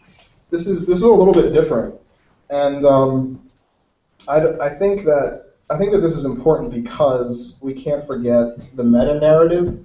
this 0.50 0.68
is 0.68 0.88
this 0.88 1.00
is 1.00 1.04
a 1.04 1.12
little 1.12 1.34
bit 1.34 1.54
different. 1.54 1.96
And 2.50 2.86
um, 2.86 3.40
I, 4.28 4.38
I 4.60 4.70
think 4.70 5.04
that 5.04 5.54
I 5.70 5.78
think 5.78 5.92
that 5.92 6.00
this 6.00 6.16
is 6.18 6.26
important 6.26 6.72
because 6.72 7.60
we 7.62 7.74
can't 7.74 8.06
forget 8.06 8.48
the 8.76 8.84
meta 8.84 9.20
narrative. 9.20 9.78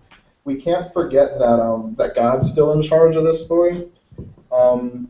We 0.44 0.56
can't 0.56 0.90
forget 0.92 1.38
that 1.38 1.60
um, 1.60 1.94
that 1.98 2.14
God's 2.14 2.50
still 2.50 2.72
in 2.72 2.82
charge 2.82 3.16
of 3.16 3.24
this 3.24 3.44
story. 3.44 3.82
Um, 4.50 5.08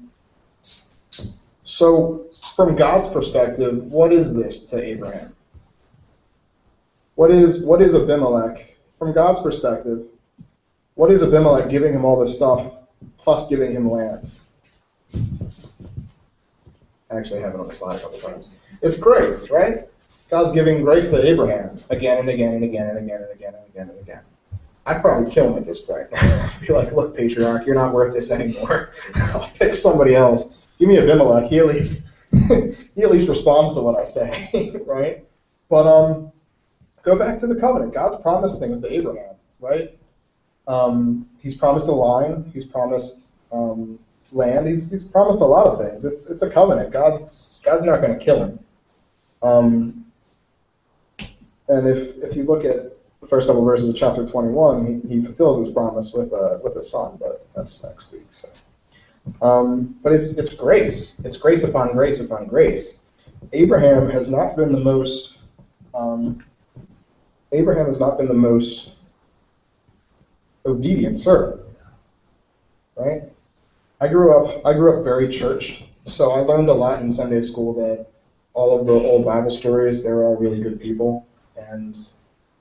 so, 1.64 2.26
from 2.54 2.76
God's 2.76 3.08
perspective, 3.08 3.82
what 3.84 4.12
is 4.12 4.34
this 4.34 4.68
to 4.70 4.82
Abraham? 4.82 5.32
What 7.14 7.30
is 7.30 7.64
what 7.64 7.80
is 7.80 7.94
Abimelech? 7.94 8.74
From 8.98 9.12
God's 9.12 9.42
perspective, 9.42 10.02
what 10.94 11.10
is 11.10 11.22
Abimelech 11.22 11.70
giving 11.70 11.92
him 11.92 12.04
all 12.04 12.24
this 12.24 12.36
stuff 12.36 12.76
plus 13.18 13.48
giving 13.48 13.72
him 13.72 13.90
land? 13.90 14.30
I 17.10 17.16
actually 17.16 17.40
have 17.40 17.54
it 17.54 17.60
on 17.60 17.66
the 17.68 17.72
slide 17.72 17.96
a 17.96 18.00
couple 18.00 18.18
times. 18.18 18.66
It's 18.82 18.98
grace, 18.98 19.50
right? 19.50 19.80
God's 20.30 20.52
giving 20.52 20.82
grace 20.82 21.10
to 21.10 21.24
Abraham 21.24 21.78
again 21.90 22.18
and 22.18 22.28
again 22.28 22.54
and 22.54 22.64
again 22.64 22.86
and 22.88 22.98
again 22.98 23.22
and 23.22 23.32
again 23.32 23.54
and 23.54 23.66
again 23.66 23.88
and 23.90 24.00
again. 24.00 24.20
I'd 24.86 25.00
probably 25.00 25.30
kill 25.30 25.48
him 25.48 25.56
at 25.56 25.64
this 25.64 25.80
point. 25.80 26.08
I'd 26.12 26.50
Be 26.66 26.72
like, 26.72 26.92
look, 26.92 27.14
patriarch, 27.14 27.66
you're 27.66 27.74
not 27.74 27.92
worth 27.92 28.12
this 28.12 28.30
anymore. 28.30 28.88
I'll 29.34 29.48
pick 29.58 29.74
somebody 29.74 30.14
else. 30.14 30.56
Give 30.78 30.88
me 30.88 30.98
Abimelech. 30.98 31.44
He 31.46 31.58
at 31.58 31.66
least 31.66 32.08
he 32.48 33.02
at 33.02 33.10
least 33.10 33.28
responds 33.28 33.74
to 33.74 33.80
what 33.82 33.96
I 33.96 34.04
say, 34.04 34.70
right? 34.86 35.16
But 35.68 35.86
um, 35.86 36.26
go 37.02 37.16
back 37.16 37.38
to 37.38 37.46
the 37.46 37.54
covenant. 37.54 37.92
God's 37.92 38.16
promised 38.16 38.58
things 38.60 38.80
to 38.80 38.92
Abraham, 38.92 39.36
right? 39.60 39.88
Um, 40.66 41.26
he's 41.38 41.56
promised 41.56 41.88
a 41.88 41.92
line. 41.92 42.50
He's 42.52 42.64
promised 42.64 43.28
um, 43.52 43.98
land. 44.32 44.66
He's, 44.66 44.90
he's 44.90 45.06
promised 45.06 45.40
a 45.40 45.44
lot 45.44 45.66
of 45.66 45.78
things. 45.78 46.04
It's 46.04 46.30
it's 46.30 46.42
a 46.42 46.50
covenant. 46.50 46.92
God's 46.92 47.60
God's 47.64 47.84
not 47.84 48.00
going 48.00 48.18
to 48.18 48.24
kill 48.24 48.42
him. 48.42 48.58
Um, 49.42 50.06
and 51.68 51.86
if 51.86 52.16
if 52.22 52.36
you 52.36 52.44
look 52.44 52.64
at 52.64 52.96
the 53.20 53.26
first 53.26 53.46
couple 53.46 53.64
verses 53.64 53.88
of 53.88 53.96
chapter 53.96 54.26
21, 54.26 54.86
he, 54.86 55.08
he 55.08 55.24
fulfills 55.24 55.66
his 55.66 55.74
promise 55.74 56.12
with 56.12 56.32
a 56.32 56.60
with 56.62 56.76
a 56.76 56.82
son, 56.82 57.16
but 57.20 57.46
that's 57.54 57.84
next 57.84 58.12
week. 58.12 58.26
So, 58.30 58.48
um, 59.40 59.98
but 60.02 60.12
it's 60.12 60.36
it's 60.38 60.54
grace. 60.54 61.18
It's 61.24 61.36
grace 61.36 61.64
upon 61.64 61.92
grace 61.92 62.24
upon 62.24 62.46
grace. 62.46 63.00
Abraham 63.52 64.08
has 64.10 64.30
not 64.30 64.56
been 64.56 64.72
the 64.72 64.80
most. 64.80 65.38
Um, 65.94 66.42
Abraham 67.52 67.86
has 67.86 68.00
not 68.00 68.18
been 68.18 68.26
the 68.26 68.34
most 68.34 68.93
obedient 70.66 71.18
servant, 71.18 71.62
right? 72.96 73.22
I 74.00 74.08
grew 74.08 74.36
up. 74.36 74.66
I 74.66 74.74
grew 74.74 74.98
up 74.98 75.04
very 75.04 75.28
church, 75.28 75.84
so 76.04 76.32
I 76.32 76.40
learned 76.40 76.68
a 76.68 76.74
lot 76.74 77.00
in 77.00 77.10
Sunday 77.10 77.42
school 77.42 77.74
that 77.74 78.06
all 78.54 78.78
of 78.78 78.86
the 78.86 78.92
old 78.92 79.24
Bible 79.24 79.50
stories 79.50 80.02
they 80.02 80.12
were 80.12 80.24
all 80.24 80.36
really 80.36 80.60
good 80.60 80.80
people, 80.80 81.24
and 81.56 81.96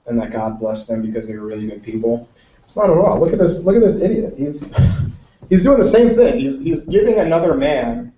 and 0.05 0.19
that 0.19 0.31
God 0.31 0.59
blessed 0.59 0.87
them 0.89 1.01
because 1.01 1.27
they 1.27 1.35
were 1.37 1.45
really 1.45 1.65
good 1.65 1.83
people. 1.83 2.27
It's 2.63 2.75
not 2.75 2.89
at 2.89 2.97
all. 2.97 3.19
Look 3.19 3.33
at 3.33 3.39
this. 3.39 3.63
Look 3.63 3.75
at 3.75 3.81
this 3.81 3.97
idiot. 3.97 4.35
He's 4.37 4.73
he's 5.49 5.63
doing 5.63 5.79
the 5.79 5.85
same 5.85 6.09
thing. 6.09 6.39
He's 6.39 6.61
he's 6.61 6.81
giving 6.81 7.19
another 7.19 7.55
man 7.55 8.11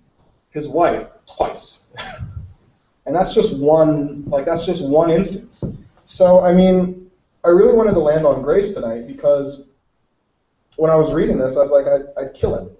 his 0.50 0.68
wife 0.68 1.06
twice, 1.26 1.86
and 3.06 3.14
that's 3.14 3.34
just 3.34 3.58
one. 3.58 4.24
Like 4.26 4.44
that's 4.44 4.66
just 4.66 4.84
one 4.84 5.10
instance. 5.10 5.64
So 6.04 6.44
I 6.44 6.52
mean, 6.52 7.10
I 7.44 7.48
really 7.48 7.74
wanted 7.74 7.92
to 7.92 8.00
land 8.00 8.26
on 8.26 8.42
grace 8.42 8.74
tonight 8.74 9.06
because 9.06 9.68
when 10.76 10.90
I 10.90 10.96
was 10.96 11.12
reading 11.12 11.38
this, 11.38 11.56
I 11.56 11.62
was 11.62 11.70
like, 11.70 11.86
I'd, 11.86 12.06
I'd 12.16 12.34
kill 12.34 12.54
him. 12.56 12.70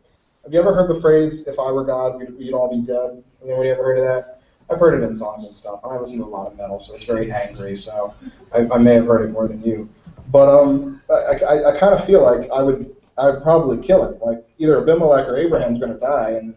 Have 0.44 0.52
you 0.52 0.60
ever 0.60 0.74
heard 0.74 0.88
the 0.94 1.00
phrase, 1.00 1.48
"If 1.48 1.58
I 1.58 1.72
were 1.72 1.84
God, 1.84 2.16
we'd, 2.16 2.36
we'd 2.38 2.54
all 2.54 2.68
be 2.70 2.80
dead"? 2.80 3.22
Anybody 3.42 3.70
ever 3.70 3.82
heard 3.82 3.98
of 3.98 4.04
that? 4.04 4.38
I've 4.70 4.78
heard 4.78 5.00
it 5.00 5.04
in 5.04 5.14
songs 5.14 5.44
and 5.44 5.54
stuff, 5.54 5.82
and 5.84 5.92
I 5.92 5.98
listen 5.98 6.18
to 6.18 6.24
a 6.24 6.26
lot 6.26 6.46
of 6.46 6.56
metal, 6.56 6.80
so 6.80 6.94
it's 6.94 7.04
very 7.04 7.30
angry. 7.32 7.76
So 7.76 8.14
I, 8.52 8.66
I 8.72 8.78
may 8.78 8.94
have 8.94 9.06
heard 9.06 9.22
it 9.22 9.32
more 9.32 9.48
than 9.48 9.62
you, 9.62 9.88
but 10.28 10.48
um, 10.48 11.00
I, 11.10 11.14
I, 11.44 11.70
I 11.74 11.78
kind 11.78 11.94
of 11.94 12.04
feel 12.04 12.22
like 12.22 12.48
I 12.50 12.62
would 12.62 12.94
I 13.16 13.30
would 13.30 13.42
probably 13.42 13.84
kill 13.84 14.04
him. 14.04 14.18
Like 14.20 14.44
either 14.58 14.80
Abimelech 14.80 15.26
or 15.26 15.36
Abraham's 15.36 15.80
going 15.80 15.92
to 15.92 15.98
die, 15.98 16.30
and 16.30 16.54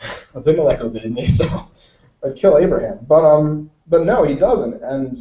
Abimelech 0.36 0.80
obeyed 0.80 1.12
me, 1.12 1.26
so 1.26 1.44
I'd 2.24 2.36
kill 2.36 2.58
Abraham. 2.58 2.98
But 3.08 3.24
um, 3.24 3.70
but 3.86 4.02
no, 4.02 4.22
he 4.22 4.34
doesn't, 4.34 4.82
and 4.82 5.16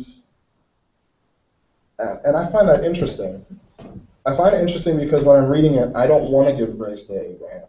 and 1.99 2.35
I 2.37 2.49
find 2.51 2.67
that 2.69 2.83
interesting. 2.83 3.45
I 4.29 4.35
find 4.35 4.55
it 4.55 4.61
interesting 4.61 4.97
because 4.97 5.23
when 5.23 5.37
I'm 5.37 5.49
reading 5.49 5.75
it, 5.75 5.95
I 5.95 6.05
don't 6.05 6.29
want 6.29 6.49
to 6.49 6.55
give 6.55 6.77
grace 6.77 7.05
to 7.05 7.19
Abraham. 7.19 7.63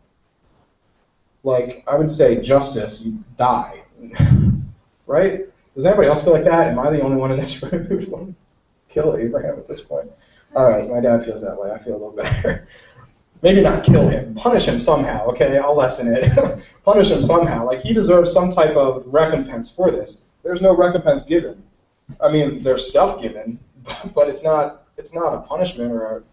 Like 1.42 1.84
I 1.86 1.96
would 1.96 2.10
say, 2.10 2.40
justice, 2.40 3.02
you 3.02 3.24
die 3.36 3.82
right? 5.06 5.46
Does 5.74 5.86
anybody 5.86 6.08
else 6.08 6.24
feel 6.24 6.32
like 6.32 6.44
that? 6.44 6.68
Am 6.68 6.78
I 6.78 6.90
the 6.90 7.00
only 7.00 7.16
one 7.16 7.32
in 7.32 7.38
this 7.38 7.62
room 7.62 7.84
who 7.84 7.96
would 7.96 8.34
kill 8.88 9.16
Abraham 9.16 9.58
at 9.58 9.68
this 9.68 9.80
point? 9.80 10.10
All 10.54 10.68
right, 10.68 10.88
my 10.88 11.00
dad 11.00 11.24
feels 11.24 11.42
that 11.42 11.60
way. 11.60 11.70
I 11.70 11.78
feel 11.78 11.94
a 11.94 11.98
little 11.98 12.10
better. 12.16 12.68
maybe 13.42 13.60
not 13.60 13.84
kill 13.84 14.08
him, 14.08 14.34
punish 14.34 14.66
him 14.66 14.78
somehow. 14.78 15.26
Okay, 15.28 15.58
I'll 15.58 15.76
lessen 15.76 16.12
it. 16.12 16.62
punish 16.84 17.10
him 17.10 17.22
somehow. 17.22 17.66
Like 17.66 17.80
he 17.80 17.92
deserves 17.92 18.32
some 18.32 18.50
type 18.50 18.76
of 18.76 19.06
recompense 19.06 19.74
for 19.74 19.90
this. 19.90 20.28
There's 20.42 20.60
no 20.60 20.74
recompense 20.74 21.26
given. 21.26 21.62
I 22.20 22.30
mean, 22.30 22.62
there's 22.62 22.88
stuff 22.88 23.22
given, 23.22 23.58
but 24.14 24.28
it's 24.28 24.44
not 24.44 24.86
it's 24.96 25.14
not 25.14 25.34
a 25.34 25.40
punishment 25.40 25.92
or 25.92 26.24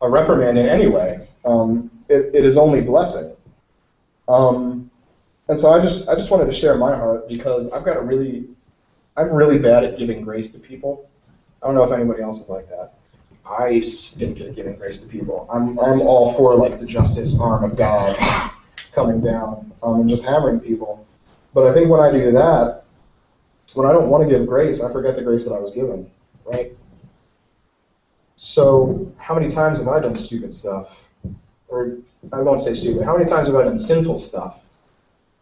a, 0.00 0.08
reprimand 0.08 0.58
in 0.58 0.66
any 0.66 0.86
way. 0.86 1.26
Um, 1.44 1.90
it, 2.08 2.34
it 2.34 2.44
is 2.44 2.56
only 2.56 2.80
blessing. 2.82 3.36
Um, 4.28 4.90
and 5.48 5.58
so 5.58 5.72
I 5.72 5.80
just 5.80 6.08
I 6.08 6.14
just 6.14 6.30
wanted 6.30 6.46
to 6.46 6.52
share 6.52 6.76
my 6.76 6.96
heart 6.96 7.28
because 7.28 7.72
I've 7.72 7.84
got 7.84 7.96
a 7.96 8.00
really 8.00 8.48
I'm 9.16 9.32
really 9.32 9.58
bad 9.58 9.84
at 9.84 9.98
giving 9.98 10.22
grace 10.22 10.52
to 10.52 10.58
people. 10.58 11.08
I 11.62 11.66
don't 11.66 11.74
know 11.74 11.84
if 11.84 11.92
anybody 11.92 12.22
else 12.22 12.40
is 12.42 12.48
like 12.48 12.68
that. 12.68 12.92
I 13.48 13.80
stink 13.80 14.40
at 14.40 14.54
giving 14.54 14.76
grace 14.76 15.02
to 15.02 15.08
people. 15.08 15.48
I'm 15.52 15.78
I'm 15.78 16.00
all 16.00 16.32
for 16.32 16.54
like 16.56 16.80
the 16.80 16.86
justice 16.86 17.40
arm 17.40 17.64
of 17.64 17.76
God 17.76 18.18
coming 18.92 19.20
down 19.20 19.72
um, 19.82 20.00
and 20.00 20.10
just 20.10 20.24
hammering 20.24 20.60
people. 20.60 21.06
But 21.54 21.66
I 21.66 21.72
think 21.72 21.88
when 21.88 22.00
I 22.00 22.10
do 22.10 22.32
that, 22.32 22.84
when 23.74 23.86
I 23.86 23.92
don't 23.92 24.08
want 24.08 24.28
to 24.28 24.28
give 24.28 24.46
grace, 24.46 24.82
I 24.82 24.92
forget 24.92 25.16
the 25.16 25.22
grace 25.22 25.46
that 25.46 25.54
I 25.54 25.60
was 25.60 25.72
given, 25.72 26.10
right? 26.44 26.76
So 28.36 29.12
how 29.16 29.34
many 29.34 29.48
times 29.48 29.78
have 29.78 29.88
I 29.88 29.98
done 30.00 30.14
stupid 30.14 30.52
stuff? 30.52 31.08
Or 31.68 31.96
I 32.32 32.40
won't 32.40 32.60
say 32.60 32.74
stupid. 32.74 33.04
How 33.04 33.16
many 33.16 33.28
times 33.28 33.48
have 33.48 33.56
I 33.56 33.64
done 33.64 33.78
sinful 33.78 34.18
stuff? 34.18 34.64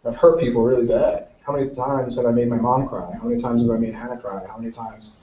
I've 0.04 0.16
hurt 0.16 0.40
people 0.40 0.62
really 0.62 0.86
bad. 0.86 1.28
How 1.42 1.52
many 1.52 1.74
times 1.74 2.16
have 2.16 2.26
I 2.26 2.30
made 2.30 2.48
my 2.48 2.56
mom 2.56 2.86
cry? 2.86 3.12
How 3.14 3.24
many 3.24 3.40
times 3.40 3.62
have 3.62 3.70
I 3.70 3.76
made 3.76 3.94
Hannah 3.94 4.16
cry? 4.16 4.46
How 4.46 4.56
many 4.56 4.70
times 4.70 5.18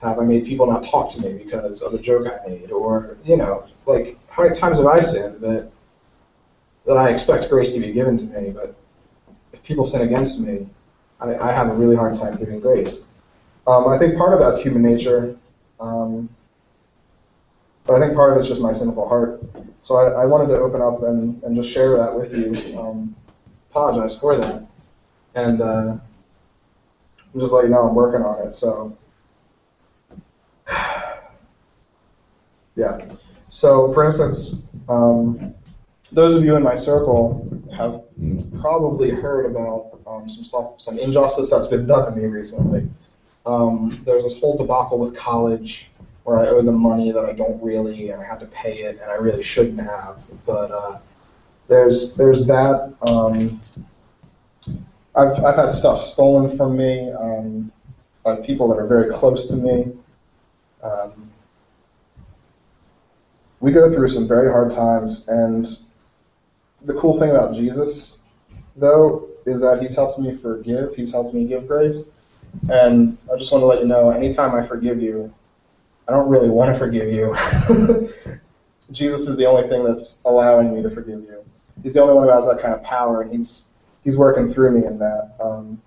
have 0.00 0.18
I 0.18 0.24
made 0.24 0.44
people 0.44 0.66
not 0.66 0.82
talk 0.82 1.10
to 1.10 1.20
me 1.20 1.32
because 1.42 1.80
of 1.82 1.94
a 1.94 1.98
joke 1.98 2.26
I 2.26 2.46
made? 2.46 2.70
Or, 2.70 3.16
you 3.24 3.36
know, 3.36 3.64
like, 3.86 4.16
how 4.28 4.42
many 4.42 4.54
times 4.54 4.78
have 4.78 4.86
I 4.86 5.00
sinned 5.00 5.40
that, 5.40 5.70
that 6.86 6.96
I 6.96 7.10
expect 7.10 7.48
grace 7.48 7.74
to 7.74 7.80
be 7.80 7.92
given 7.92 8.16
to 8.18 8.26
me, 8.26 8.50
but 8.50 8.74
if 9.52 9.62
people 9.62 9.84
sin 9.84 10.02
against 10.02 10.40
me, 10.40 10.68
I, 11.20 11.36
I 11.36 11.52
have 11.52 11.68
a 11.68 11.74
really 11.74 11.96
hard 11.96 12.14
time 12.14 12.36
giving 12.36 12.60
grace. 12.60 13.06
Um, 13.66 13.88
I 13.88 13.98
think 13.98 14.18
part 14.18 14.34
of 14.34 14.40
that's 14.40 14.60
human 14.60 14.82
nature, 14.82 15.36
um, 15.80 16.28
but 17.86 17.96
I 17.96 18.00
think 18.00 18.14
part 18.14 18.32
of 18.32 18.38
it's 18.38 18.48
just 18.48 18.62
my 18.62 18.72
sinful 18.72 19.08
heart. 19.08 19.42
So 19.82 19.96
I, 19.96 20.22
I 20.22 20.24
wanted 20.24 20.48
to 20.48 20.58
open 20.58 20.80
up 20.80 21.02
and, 21.02 21.42
and 21.42 21.54
just 21.54 21.70
share 21.70 21.96
that 21.98 22.14
with 22.14 22.34
you. 22.34 22.78
Um, 22.78 23.14
apologize 23.70 24.18
for 24.18 24.36
that. 24.36 24.66
And 25.34 25.60
uh, 25.60 25.98
just 27.36 27.52
let 27.52 27.64
you 27.64 27.70
know 27.70 27.88
I'm 27.88 27.94
working 27.94 28.22
on 28.22 28.46
it. 28.46 28.54
So, 28.54 28.96
yeah. 32.76 32.98
So, 33.48 33.92
for 33.92 34.04
instance, 34.04 34.68
um, 34.88 35.54
those 36.12 36.34
of 36.34 36.44
you 36.44 36.56
in 36.56 36.62
my 36.62 36.76
circle 36.76 37.46
have 37.76 38.02
probably 38.60 39.10
heard 39.10 39.46
about 39.46 40.00
um, 40.06 40.28
some 40.28 40.44
stuff, 40.44 40.80
some 40.80 40.98
injustice 40.98 41.50
that's 41.50 41.66
been 41.66 41.86
done 41.86 42.10
to 42.10 42.16
me 42.18 42.26
recently. 42.26 42.88
Um, 43.44 43.90
there's 44.04 44.22
this 44.22 44.40
whole 44.40 44.56
debacle 44.56 44.98
with 44.98 45.14
college 45.14 45.90
where 46.24 46.38
I 46.40 46.46
owe 46.48 46.62
them 46.62 46.80
money 46.80 47.12
that 47.12 47.24
I 47.24 47.32
don't 47.32 47.62
really, 47.62 48.10
and 48.10 48.20
I 48.20 48.24
had 48.24 48.40
to 48.40 48.46
pay 48.46 48.82
it, 48.82 48.98
and 49.00 49.10
I 49.10 49.14
really 49.14 49.42
shouldn't 49.42 49.80
have. 49.80 50.24
But 50.44 50.70
uh, 50.70 50.98
there's 51.68 52.16
there's 52.16 52.46
that. 52.46 52.94
Um, 53.02 53.60
I've 55.14 55.44
I've 55.44 55.56
had 55.56 55.70
stuff 55.70 56.00
stolen 56.00 56.56
from 56.56 56.76
me 56.76 57.12
um, 57.12 57.70
by 58.24 58.40
people 58.40 58.68
that 58.68 58.78
are 58.78 58.86
very 58.86 59.12
close 59.12 59.48
to 59.48 59.56
me. 59.56 59.92
Um, 60.82 61.30
we 63.60 63.70
go 63.70 63.90
through 63.90 64.08
some 64.08 64.26
very 64.26 64.50
hard 64.50 64.70
times, 64.70 65.28
and 65.28 65.66
the 66.82 66.94
cool 66.94 67.18
thing 67.18 67.30
about 67.30 67.54
Jesus, 67.54 68.22
though, 68.76 69.28
is 69.44 69.60
that 69.60 69.80
He's 69.80 69.94
helped 69.94 70.18
me 70.18 70.34
forgive. 70.34 70.94
He's 70.94 71.12
helped 71.12 71.34
me 71.34 71.44
give 71.44 71.68
grace, 71.68 72.10
and 72.70 73.16
I 73.32 73.36
just 73.36 73.52
want 73.52 73.60
to 73.60 73.66
let 73.66 73.80
you 73.80 73.86
know, 73.86 74.10
anytime 74.10 74.54
I 74.54 74.66
forgive 74.66 75.00
you, 75.00 75.30
I 76.06 76.12
don't 76.12 76.28
really 76.28 76.50
want 76.50 76.72
to 76.72 76.78
forgive 76.78 77.12
you. 77.12 77.34
Jesus 78.92 79.26
is 79.26 79.36
the 79.36 79.46
only 79.46 79.66
thing 79.68 79.84
that's 79.84 80.22
allowing 80.24 80.74
me 80.74 80.82
to 80.82 80.90
forgive 80.90 81.20
you. 81.20 81.44
He's 81.82 81.94
the 81.94 82.02
only 82.02 82.14
one 82.14 82.24
who 82.24 82.30
has 82.30 82.46
that 82.46 82.60
kind 82.60 82.74
of 82.74 82.82
power, 82.82 83.22
and 83.22 83.32
He's 83.32 83.68
he's 84.04 84.16
working 84.16 84.50
through 84.50 84.78
me 84.78 84.86
in 84.86 84.98
that. 84.98 85.34
Um, 85.42 85.80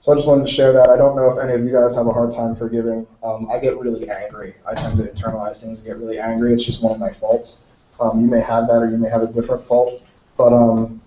so 0.00 0.12
I 0.12 0.16
just 0.16 0.28
wanted 0.28 0.46
to 0.46 0.52
share 0.52 0.72
that. 0.72 0.88
I 0.88 0.96
don't 0.96 1.16
know 1.16 1.30
if 1.30 1.42
any 1.42 1.54
of 1.54 1.64
you 1.64 1.72
guys 1.72 1.96
have 1.96 2.06
a 2.06 2.12
hard 2.12 2.30
time 2.30 2.54
forgiving. 2.54 3.06
Um, 3.22 3.48
I 3.50 3.58
get 3.58 3.78
really 3.78 4.08
angry. 4.08 4.54
I 4.66 4.74
tend 4.74 4.98
to 4.98 5.04
internalize 5.04 5.62
things 5.62 5.78
and 5.78 5.86
get 5.86 5.96
really 5.96 6.18
angry. 6.18 6.52
It's 6.52 6.64
just 6.64 6.82
one 6.82 6.92
of 6.92 6.98
my 6.98 7.10
faults. 7.10 7.66
Um, 7.98 8.20
you 8.20 8.28
may 8.28 8.40
have 8.40 8.66
that, 8.68 8.74
or 8.74 8.90
you 8.90 8.98
may 8.98 9.08
have 9.08 9.22
a 9.22 9.26
different 9.26 9.64
fault. 9.64 10.04
But 10.36 10.52
um, 10.52 11.00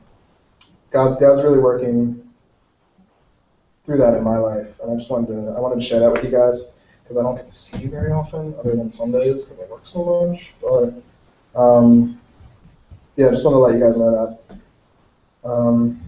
God's 0.92 1.20
God's 1.20 1.44
really 1.44 1.60
working 1.60 2.28
through 3.86 4.00
that 4.00 4.16
in 4.16 4.24
my 4.24 4.38
life, 4.38 4.80
and 4.82 4.92
I 4.92 4.96
just 4.96 5.10
wanted 5.10 5.28
to 5.28 5.54
I 5.56 5.60
wanted 5.60 5.76
to 5.76 5.82
share 5.82 6.02
that 6.02 6.12
with 6.12 6.24
you 6.24 6.32
guys 6.32 6.74
because 7.08 7.18
I 7.18 7.24
don't 7.24 7.38
get 7.38 7.48
to 7.48 7.56
see 7.56 7.84
you 7.84 7.90
very 7.90 8.12
often, 8.12 8.54
other 8.60 8.76
than 8.76 8.92
Sundays 8.92 9.46
because 9.46 9.64
I 9.64 9.72
work 9.72 9.88
so 9.88 10.28
much. 10.28 10.54
But 10.62 11.60
um, 11.60 12.20
yeah, 13.16 13.28
I 13.28 13.32
just 13.32 13.46
want 13.46 13.56
to 13.56 13.60
let 13.60 13.76
you 13.76 13.80
guys 13.80 13.98
know 13.98 14.38
that. 14.50 15.50
Um, 15.50 16.02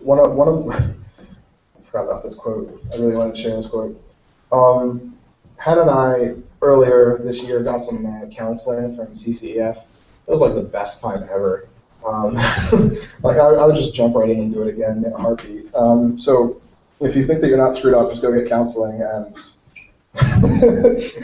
one 0.00 0.18
of 0.18 0.32
one 0.32 0.48
of 0.48 0.68
I 0.70 1.84
forgot 1.84 2.04
about 2.04 2.22
this 2.22 2.34
quote. 2.34 2.82
I 2.92 2.96
really 2.96 3.14
wanted 3.14 3.36
to 3.36 3.42
share 3.42 3.56
this 3.56 3.68
quote. 3.68 4.02
Um, 4.50 5.14
Hannah 5.58 5.82
and 5.82 5.90
I 5.90 6.34
earlier 6.62 7.18
this 7.18 7.42
year 7.42 7.62
got 7.62 7.82
some 7.82 8.06
uh, 8.06 8.26
counseling 8.26 8.96
from 8.96 9.08
CCEF. 9.08 9.76
It 9.76 10.30
was 10.30 10.40
like 10.40 10.54
the 10.54 10.62
best 10.62 11.02
time 11.02 11.22
ever. 11.24 11.68
Um, 12.06 12.34
like 13.22 13.36
I, 13.36 13.48
I, 13.48 13.66
would 13.66 13.76
just 13.76 13.94
jump 13.94 14.14
right 14.14 14.30
in 14.30 14.38
and 14.38 14.54
do 14.54 14.62
it 14.62 14.68
again 14.68 15.04
in 15.04 15.12
a 15.12 15.16
heartbeat. 15.16 15.74
Um, 15.74 16.16
so 16.16 16.60
if 17.00 17.16
you 17.16 17.26
think 17.26 17.40
that 17.40 17.48
you're 17.48 17.58
not 17.58 17.74
screwed 17.74 17.94
up, 17.94 18.10
just 18.10 18.22
go 18.22 18.32
get 18.32 18.48
counseling, 18.48 19.02
and 19.02 19.36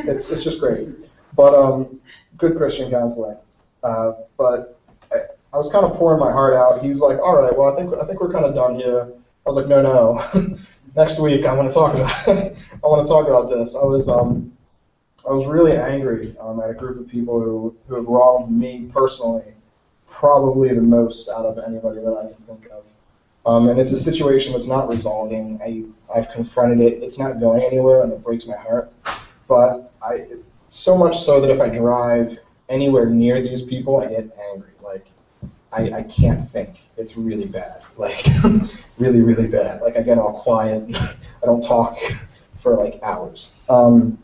it's 0.08 0.30
it's 0.30 0.44
just 0.44 0.60
great. 0.60 0.88
But 1.34 1.54
um, 1.54 2.00
good 2.36 2.56
Christian 2.56 2.90
counseling. 2.90 3.36
Uh, 3.82 4.12
but 4.36 4.78
I, 5.12 5.16
I 5.52 5.56
was 5.56 5.70
kind 5.72 5.84
of 5.84 5.94
pouring 5.94 6.20
my 6.20 6.30
heart 6.30 6.54
out. 6.54 6.82
He 6.82 6.88
was 6.88 7.00
like, 7.00 7.18
"All 7.18 7.40
right, 7.40 7.56
well, 7.56 7.72
I 7.72 7.76
think 7.76 7.94
I 7.94 8.06
think 8.06 8.20
we're 8.20 8.32
kind 8.32 8.44
of 8.44 8.54
done 8.54 8.76
here." 8.76 9.08
I 9.10 9.48
was 9.48 9.56
like, 9.56 9.66
"No, 9.66 9.82
no. 9.82 10.56
Next 10.96 11.18
week, 11.20 11.46
I 11.46 11.54
want 11.54 11.68
to 11.68 11.74
talk 11.74 11.94
about. 11.94 12.28
I 12.28 12.86
want 12.86 13.06
to 13.06 13.12
talk 13.12 13.26
about 13.26 13.50
this." 13.50 13.76
I 13.76 13.84
was 13.84 14.08
um, 14.08 14.52
I 15.28 15.32
was 15.32 15.46
really 15.46 15.76
angry 15.76 16.36
um, 16.40 16.60
at 16.60 16.70
a 16.70 16.74
group 16.74 17.00
of 17.00 17.08
people 17.08 17.40
who 17.40 17.74
who 17.88 17.94
have 17.94 18.06
wronged 18.06 18.50
me 18.50 18.90
personally, 18.92 19.54
probably 20.06 20.74
the 20.74 20.82
most 20.82 21.28
out 21.28 21.46
of 21.46 21.58
anybody 21.58 22.00
that 22.00 22.12
I 22.12 22.34
can 22.34 22.44
think 22.46 22.70
of. 22.70 22.84
Um, 23.44 23.68
and 23.68 23.80
it's 23.80 23.90
a 23.90 23.96
situation 23.96 24.52
that's 24.52 24.68
not 24.68 24.88
resolving. 24.88 25.60
I 25.62 25.84
I've 26.14 26.30
confronted 26.30 26.80
it. 26.80 27.02
It's 27.02 27.18
not 27.18 27.40
going 27.40 27.62
anywhere, 27.62 28.02
and 28.02 28.12
it 28.12 28.22
breaks 28.22 28.46
my 28.46 28.56
heart. 28.56 28.92
But 29.48 29.92
I 30.02 30.26
so 30.68 30.96
much 30.96 31.18
so 31.18 31.40
that 31.40 31.50
if 31.50 31.60
I 31.60 31.68
drive 31.68 32.38
anywhere 32.68 33.06
near 33.06 33.42
these 33.42 33.62
people, 33.62 34.00
I 34.00 34.06
get 34.06 34.30
angry. 34.52 34.72
Like 34.82 35.06
I, 35.72 35.90
I 35.98 36.02
can't 36.04 36.48
think. 36.50 36.76
It's 36.96 37.16
really 37.16 37.46
bad. 37.46 37.80
Like 37.98 38.24
really, 38.96 39.20
really 39.20 39.48
bad. 39.48 39.82
Like 39.82 39.96
I 39.96 40.02
get 40.02 40.16
all 40.18 40.40
quiet. 40.40 40.96
I 41.42 41.46
don't 41.46 41.62
talk 41.62 41.98
for 42.60 42.74
like 42.74 42.98
hours. 43.02 43.54
Um, 43.68 44.18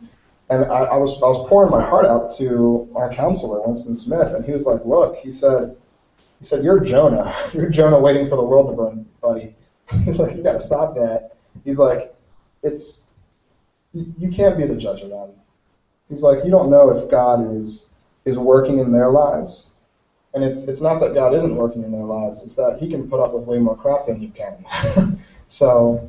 and 0.49 0.65
I, 0.65 0.85
I, 0.85 0.97
was 0.97 1.23
I 1.23 1.27
was 1.27 1.47
pouring 1.49 1.71
my 1.71 1.85
heart 1.85 2.07
out 2.07 2.33
to 2.39 2.89
our 2.95 3.13
counselor, 3.13 3.61
Winston 3.61 3.95
Smith, 3.95 4.33
and 4.33 4.43
he 4.43 4.53
was 4.53 4.65
like, 4.65 4.83
"Look," 4.87 5.17
he 5.17 5.31
said, 5.31 5.77
"He 6.39 6.45
said 6.45 6.63
you're 6.63 6.81
Jonah. 6.81 7.35
You're 7.53 7.71
Jonah 7.71 7.99
waiting 7.99 8.29
for 8.29 8.37
the 8.37 8.45
world 8.45 8.71
to 8.71 8.77
burn, 8.77 9.07
buddy." 9.21 9.55
He's 10.05 10.19
like, 10.19 10.37
"You 10.37 10.43
got 10.43 10.53
to 10.53 10.61
stop 10.61 10.95
that." 10.95 11.37
He's 11.65 11.79
like, 11.79 12.15
"It's 12.63 13.07
you 13.93 14.31
can't 14.31 14.57
be 14.57 14.65
the 14.67 14.77
judge 14.77 15.03
of 15.03 15.11
them." 15.11 15.31
He's 16.09 16.23
like, 16.23 16.45
"You 16.45 16.51
don't 16.51 16.71
know 16.71 16.91
if 16.91 17.11
God 17.11 17.45
is 17.45 17.93
is 18.25 18.39
working 18.39 18.79
in 18.79 18.93
their 18.93 19.09
lives." 19.09 19.71
And 20.35 20.45
it's 20.45 20.65
it's 20.69 20.81
not 20.81 21.01
that 21.01 21.15
God 21.15 21.35
isn't 21.35 21.57
working 21.57 21.83
in 21.83 21.91
their 21.91 22.05
lives; 22.05 22.43
it's 22.45 22.55
that 22.57 22.79
He 22.79 22.89
can 22.89 23.09
put 23.09 23.21
up 23.21 23.33
with 23.33 23.45
way 23.45 23.59
more 23.59 23.75
crap 23.75 24.07
than 24.07 24.21
you 24.21 24.29
can. 24.29 24.65
so 25.49 26.09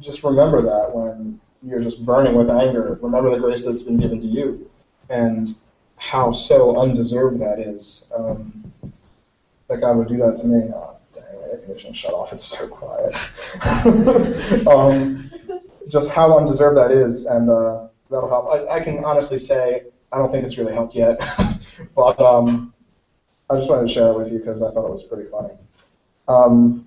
just 0.00 0.22
remember 0.22 0.62
that 0.62 0.92
when 0.92 1.38
you're 1.62 1.80
just 1.80 2.04
burning 2.06 2.34
with 2.34 2.50
anger, 2.50 2.96
remember 3.00 3.30
the 3.30 3.38
grace 3.38 3.64
that's 3.64 3.82
been 3.82 3.96
given 3.96 4.20
to 4.20 4.26
you, 4.26 4.70
and 5.10 5.54
how 5.96 6.32
so 6.32 6.76
undeserved 6.76 7.40
that 7.40 7.58
is. 7.58 8.10
Um, 8.14 8.62
that 9.68 9.80
God 9.80 9.96
would 9.96 10.08
do 10.08 10.16
that 10.18 10.36
to 10.38 10.46
me. 10.46 10.70
Oh, 10.74 10.96
dang, 11.12 11.40
my 11.40 11.48
air 11.48 11.58
conditioning 11.58 11.94
shut 11.94 12.12
off. 12.12 12.32
It's 12.32 12.44
so 12.44 12.66
quiet. 12.68 13.14
um, 14.66 15.30
just 15.88 16.12
how 16.12 16.36
undeserved 16.36 16.76
that 16.76 16.90
is, 16.90 17.26
and 17.26 17.48
uh, 17.50 17.86
that'll 18.10 18.28
help. 18.28 18.48
I, 18.48 18.76
I 18.76 18.80
can 18.80 19.04
honestly 19.04 19.38
say 19.38 19.84
I 20.12 20.18
don't 20.18 20.30
think 20.30 20.44
it's 20.44 20.58
really 20.58 20.72
helped 20.72 20.94
yet, 20.94 21.20
but 21.94 22.20
um, 22.20 22.72
I 23.50 23.56
just 23.56 23.68
wanted 23.68 23.88
to 23.88 23.92
share 23.92 24.08
it 24.08 24.16
with 24.16 24.32
you 24.32 24.38
because 24.38 24.62
I 24.62 24.70
thought 24.70 24.86
it 24.86 24.92
was 24.92 25.04
pretty 25.04 25.28
funny. 25.30 25.54
Um, 26.28 26.86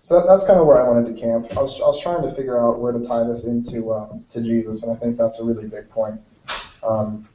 so 0.00 0.20
that, 0.20 0.26
that's 0.26 0.46
kind 0.46 0.60
of 0.60 0.66
where 0.66 0.80
I 0.80 0.88
wanted 0.88 1.14
to 1.14 1.20
camp. 1.20 1.56
I 1.56 1.62
was, 1.62 1.80
I 1.80 1.86
was 1.86 2.00
trying 2.00 2.22
to 2.22 2.32
figure 2.32 2.60
out 2.60 2.78
where 2.78 2.92
to 2.92 3.04
tie 3.04 3.24
this 3.24 3.44
into 3.44 3.92
um, 3.92 4.24
to 4.30 4.40
Jesus, 4.40 4.84
and 4.84 4.96
I 4.96 4.98
think 5.00 5.16
that's 5.16 5.40
a 5.40 5.44
really 5.44 5.66
big 5.66 5.88
point. 5.90 6.20
Um, 6.82 7.28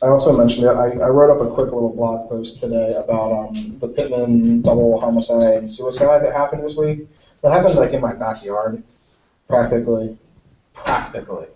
I 0.00 0.08
also 0.08 0.36
mentioned 0.36 0.66
it. 0.66 0.70
I, 0.70 1.06
I 1.06 1.08
wrote 1.08 1.30
up 1.30 1.40
a 1.40 1.52
quick 1.52 1.72
little 1.72 1.92
blog 1.92 2.28
post 2.28 2.60
today 2.60 2.94
about 2.94 3.32
um, 3.32 3.78
the 3.78 3.88
Pittman 3.88 4.62
double 4.62 5.00
homicide 5.00 5.70
suicide 5.70 6.22
that 6.22 6.32
happened 6.32 6.64
this 6.64 6.76
week. 6.76 7.08
That 7.42 7.50
happened 7.50 7.74
like 7.74 7.92
in 7.92 8.00
my 8.00 8.14
backyard, 8.14 8.80
practically. 9.48 10.14
Practically. 10.72 11.46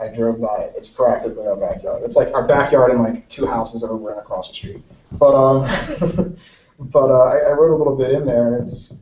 I 0.00 0.08
drove 0.08 0.40
by 0.40 0.62
it. 0.62 0.72
It's 0.76 0.88
practically 0.88 1.46
our 1.46 1.56
backyard. 1.56 2.02
It's 2.02 2.16
like 2.16 2.34
our 2.34 2.46
backyard 2.46 2.90
and 2.90 3.00
like 3.00 3.28
two 3.28 3.46
houses 3.46 3.84
over 3.84 4.10
and 4.10 4.18
across 4.18 4.48
the 4.48 4.54
street. 4.54 4.82
But 5.20 5.34
um, 5.34 5.60
but 6.78 7.10
uh, 7.10 7.24
I, 7.24 7.36
I 7.48 7.50
wrote 7.52 7.70
a 7.70 7.76
little 7.76 7.96
bit 7.96 8.10
in 8.10 8.26
there, 8.26 8.48
and 8.48 8.60
it's 8.60 8.92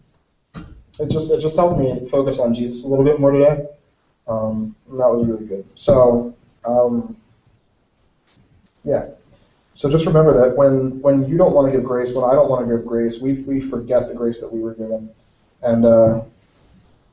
it 1.00 1.08
just 1.08 1.30
it 1.30 1.38
just 1.40 1.56
helped 1.56 1.78
me 1.78 2.06
focus 2.06 2.38
on 2.38 2.52
Jesus 2.52 2.84
a 2.84 2.88
little 2.88 3.04
bit 3.04 3.18
more 3.18 3.30
today. 3.30 3.64
Um, 4.28 4.74
and 4.90 5.00
that 5.00 5.08
was 5.08 5.26
really 5.26 5.44
good. 5.44 5.64
So 5.74 6.34
um, 6.64 7.14
yeah. 8.84 9.06
So 9.74 9.90
just 9.90 10.06
remember 10.06 10.32
that 10.40 10.56
when 10.56 11.00
when 11.00 11.26
you 11.28 11.38
don't 11.38 11.54
want 11.54 11.72
to 11.72 11.76
give 11.76 11.84
grace, 11.86 12.14
when 12.14 12.28
I 12.28 12.34
don't 12.34 12.50
want 12.50 12.68
to 12.68 12.76
give 12.76 12.86
grace, 12.86 13.20
we 13.20 13.34
we 13.42 13.60
forget 13.60 14.08
the 14.08 14.14
grace 14.14 14.40
that 14.40 14.52
we 14.52 14.60
were 14.60 14.74
given, 14.74 15.10
and 15.62 15.84
uh, 15.84 16.22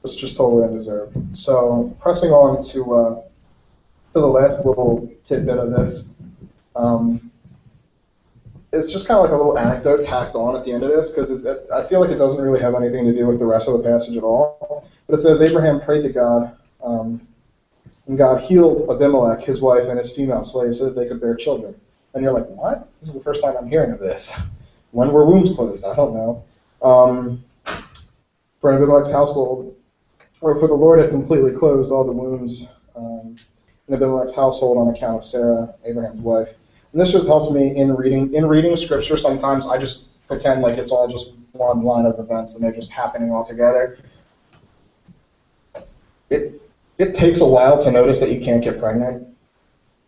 it's 0.03 0.15
just 0.15 0.37
totally 0.37 0.63
undeserved. 0.63 1.37
So 1.37 1.95
pressing 2.01 2.31
on 2.31 2.61
to 2.63 2.95
uh, 2.95 3.21
to 4.13 4.19
the 4.19 4.27
last 4.27 4.65
little 4.65 5.09
tidbit 5.23 5.57
of 5.57 5.71
this. 5.71 6.13
Um, 6.75 7.31
it's 8.71 8.91
just 8.91 9.07
kind 9.07 9.17
of 9.17 9.23
like 9.23 9.33
a 9.33 9.35
little 9.35 9.57
anecdote 9.57 10.05
tacked 10.05 10.35
on 10.35 10.55
at 10.55 10.63
the 10.63 10.71
end 10.71 10.83
of 10.83 10.89
this 10.89 11.11
because 11.11 11.31
I 11.71 11.83
feel 11.85 11.99
like 11.99 12.11
it 12.11 12.17
doesn't 12.17 12.43
really 12.43 12.59
have 12.59 12.75
anything 12.75 13.05
to 13.05 13.13
do 13.13 13.25
with 13.25 13.39
the 13.39 13.45
rest 13.45 13.67
of 13.67 13.81
the 13.81 13.89
passage 13.89 14.15
at 14.15 14.23
all. 14.23 14.85
But 15.07 15.19
it 15.19 15.21
says 15.21 15.41
Abraham 15.41 15.81
prayed 15.81 16.03
to 16.03 16.09
God, 16.09 16.55
um, 16.83 17.27
and 18.09 18.17
God 18.17 18.41
healed 18.41 18.89
Abimelech, 18.89 19.43
his 19.43 19.61
wife, 19.61 19.87
and 19.87 19.99
his 19.99 20.15
female 20.15 20.43
slaves 20.43 20.79
so 20.79 20.85
that 20.85 20.95
they 20.95 21.05
could 21.05 21.21
bear 21.21 21.35
children. 21.35 21.75
And 22.15 22.23
you're 22.23 22.33
like, 22.33 22.47
what? 22.47 22.89
This 22.99 23.09
is 23.09 23.15
the 23.15 23.21
first 23.21 23.43
time 23.43 23.55
I'm 23.55 23.67
hearing 23.67 23.91
of 23.91 23.99
this. 23.99 24.37
when 24.91 25.11
were 25.11 25.23
wombs 25.23 25.53
closed? 25.53 25.85
I 25.85 25.95
don't 25.95 26.15
know. 26.15 26.43
Um, 26.81 27.43
for 28.59 28.71
Abimelech's 28.71 29.11
household, 29.11 29.75
or 30.41 30.59
for 30.59 30.67
the 30.67 30.73
Lord 30.73 30.97
had 30.99 31.11
completely 31.11 31.53
closed 31.53 31.91
all 31.91 32.03
the 32.03 32.11
wombs 32.11 32.67
um, 32.95 33.35
in 33.87 33.93
Abimelech's 33.93 34.33
household 34.33 34.79
on 34.79 34.87
account 34.87 35.17
of 35.17 35.25
Sarah, 35.25 35.75
Abraham's 35.85 36.21
wife. 36.21 36.55
And 36.91 36.99
this 36.99 37.11
just 37.11 37.27
helped 37.27 37.53
me 37.53 37.75
in 37.75 37.95
reading 37.95 38.33
in 38.33 38.47
reading 38.47 38.75
scripture. 38.75 39.17
Sometimes 39.17 39.67
I 39.67 39.77
just 39.77 40.09
pretend 40.27 40.63
like 40.63 40.79
it's 40.79 40.91
all 40.91 41.07
just 41.07 41.35
one 41.51 41.83
line 41.83 42.07
of 42.07 42.17
events 42.17 42.55
and 42.55 42.63
they're 42.63 42.71
just 42.71 42.91
happening 42.91 43.31
all 43.31 43.43
together. 43.43 43.97
It 46.31 46.58
it 46.99 47.15
takes 47.15 47.41
a 47.41 47.47
while 47.47 47.81
to 47.81 47.91
notice 47.91 48.19
that 48.19 48.31
you 48.31 48.41
can't 48.41 48.63
get 48.63 48.79
pregnant, 48.79 49.27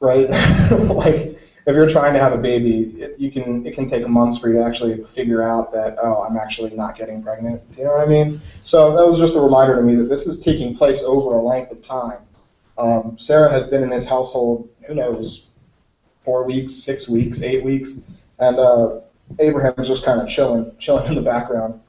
right? 0.01 0.29
like 0.71 1.39
if 1.65 1.75
you're 1.75 1.89
trying 1.89 2.13
to 2.13 2.19
have 2.19 2.33
a 2.33 2.37
baby, 2.37 2.81
it, 3.01 3.17
you 3.17 3.31
can 3.31 3.65
it 3.65 3.73
can 3.73 3.87
take 3.87 4.07
months 4.07 4.37
for 4.37 4.49
you 4.49 4.55
to 4.55 4.63
actually 4.63 5.03
figure 5.05 5.41
out 5.41 5.71
that 5.71 5.97
oh, 6.03 6.23
I'm 6.27 6.37
actually 6.37 6.75
not 6.75 6.97
getting 6.97 7.23
pregnant. 7.23 7.71
Do 7.71 7.79
you 7.79 7.85
know 7.85 7.93
what 7.93 8.01
I 8.01 8.09
mean? 8.09 8.41
So 8.63 8.95
that 8.95 9.07
was 9.07 9.19
just 9.19 9.35
a 9.35 9.39
reminder 9.39 9.77
to 9.77 9.81
me 9.81 9.95
that 9.95 10.03
this 10.03 10.27
is 10.27 10.41
taking 10.41 10.75
place 10.75 11.03
over 11.03 11.35
a 11.35 11.41
length 11.41 11.71
of 11.71 11.81
time. 11.81 12.19
Um, 12.77 13.17
Sarah 13.17 13.49
has 13.49 13.67
been 13.67 13.83
in 13.83 13.91
his 13.91 14.07
household, 14.07 14.69
who 14.87 14.95
knows, 14.95 15.49
four 16.23 16.45
weeks, 16.45 16.73
six 16.73 17.07
weeks, 17.07 17.41
eight 17.41 17.63
weeks, 17.63 18.07
and 18.39 18.59
uh, 18.59 18.99
Abraham 19.39 19.73
is 19.77 19.87
just 19.87 20.03
kind 20.03 20.19
of 20.19 20.27
chilling, 20.27 20.71
chilling 20.79 21.07
in 21.07 21.15
the 21.15 21.21
background, 21.21 21.79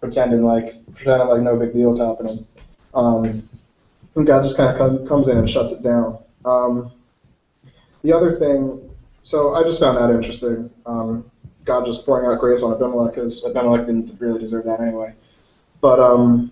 pretending 0.00 0.44
like 0.44 0.74
pretending 0.94 1.28
like 1.28 1.40
no 1.40 1.56
big 1.56 1.72
deal 1.72 1.94
is 1.94 2.00
happening. 2.00 2.46
Um, 2.92 3.48
and 4.16 4.26
God 4.26 4.42
just 4.42 4.56
kind 4.56 4.70
of 4.70 4.76
come, 4.78 5.06
comes 5.06 5.28
in 5.28 5.38
and 5.38 5.48
shuts 5.48 5.72
it 5.72 5.82
down. 5.82 6.18
Um, 6.44 6.92
the 8.02 8.12
other 8.12 8.32
thing, 8.32 8.90
so 9.22 9.54
I 9.54 9.62
just 9.62 9.80
found 9.80 9.96
that 9.98 10.10
interesting. 10.10 10.70
Um, 10.86 11.30
God 11.64 11.86
just 11.86 12.06
pouring 12.06 12.26
out 12.26 12.40
grace 12.40 12.62
on 12.62 12.72
Abimelech 12.72 13.14
because 13.14 13.44
Abimelech 13.44 13.86
didn't 13.86 14.18
really 14.18 14.40
deserve 14.40 14.64
that 14.64 14.80
anyway. 14.80 15.14
But 15.80 16.00
um, 16.00 16.50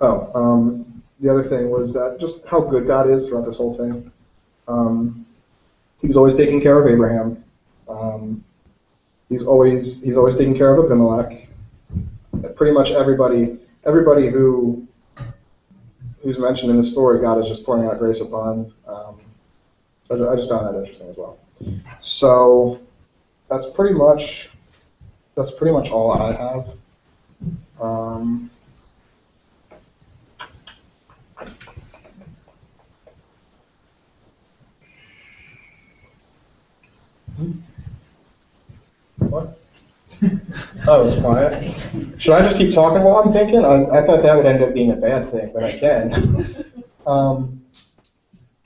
oh, 0.00 0.30
um, 0.34 1.02
the 1.20 1.28
other 1.28 1.42
thing 1.42 1.70
was 1.70 1.92
that 1.94 2.18
just 2.20 2.46
how 2.46 2.60
good 2.60 2.86
God 2.86 3.08
is 3.08 3.28
throughout 3.28 3.44
this 3.44 3.56
whole 3.56 3.74
thing. 3.74 4.10
Um, 4.68 5.26
he's 6.00 6.16
always 6.16 6.34
taking 6.34 6.60
care 6.60 6.78
of 6.78 6.86
Abraham. 6.86 7.42
Um, 7.88 8.44
he's 9.28 9.44
always 9.44 10.02
he's 10.02 10.16
always 10.16 10.36
taking 10.36 10.56
care 10.56 10.72
of 10.74 10.84
Abimelech. 10.84 11.48
Pretty 12.50 12.72
much 12.72 12.90
everybody 12.92 13.58
everybody 13.84 14.28
who 14.28 14.86
who's 16.22 16.38
mentioned 16.38 16.70
in 16.70 16.76
the 16.76 16.84
story, 16.84 17.20
God 17.20 17.38
is 17.38 17.48
just 17.48 17.64
pouring 17.64 17.86
out 17.86 17.98
grace 17.98 18.20
upon. 18.20 18.70
Um, 18.86 19.20
I 20.10 20.36
just 20.36 20.48
found 20.48 20.66
that 20.66 20.78
interesting 20.78 21.10
as 21.10 21.16
well. 21.16 21.38
So 22.00 22.78
that's 23.48 23.70
pretty 23.70 23.94
much 23.94 24.50
that's 25.34 25.52
pretty 25.52 25.72
much 25.72 25.90
all 25.90 26.12
I 26.12 26.32
have. 26.32 26.68
Um, 27.80 28.48
what? 39.28 39.63
Oh, 40.86 41.06
it's 41.06 41.18
quiet. 41.18 41.62
Should 42.18 42.34
I 42.34 42.42
just 42.42 42.58
keep 42.58 42.74
talking 42.74 43.02
while 43.02 43.16
I'm 43.16 43.32
thinking? 43.32 43.64
I, 43.64 43.84
I 43.86 44.06
thought 44.06 44.22
that 44.22 44.36
would 44.36 44.44
end 44.44 44.62
up 44.62 44.74
being 44.74 44.92
a 44.92 44.96
bad 44.96 45.26
thing, 45.26 45.50
but 45.54 45.62
I 45.62 45.72
can. 45.72 46.46
um, 47.06 47.64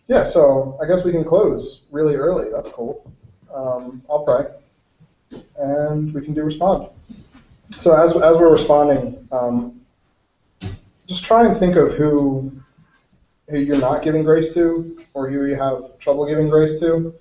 yeah, 0.08 0.24
so 0.24 0.76
I 0.82 0.87
guess 0.87 1.04
we 1.04 1.12
can 1.12 1.24
close 1.24 1.84
really 1.92 2.16
early. 2.16 2.50
That's 2.50 2.72
cool. 2.72 3.08
Um, 3.54 4.02
I'll 4.11 4.24
pray, 4.24 4.46
and 5.58 6.12
we 6.12 6.24
can 6.24 6.34
do 6.34 6.42
respond. 6.42 6.88
So 7.70 7.92
as, 7.92 8.16
as 8.16 8.37
we're 8.37 8.50
responding, 8.50 9.28
um, 9.30 9.80
just 11.06 11.24
try 11.24 11.46
and 11.46 11.56
think 11.56 11.76
of 11.76 11.94
who 11.94 12.52
who 13.48 13.58
you're 13.58 13.80
not 13.80 14.02
giving 14.02 14.24
grace 14.24 14.52
to, 14.54 14.98
or 15.14 15.28
who 15.28 15.46
you 15.46 15.56
have 15.56 15.98
trouble 15.98 16.26
giving 16.26 16.48
grace 16.48 16.80
to, 16.80 17.14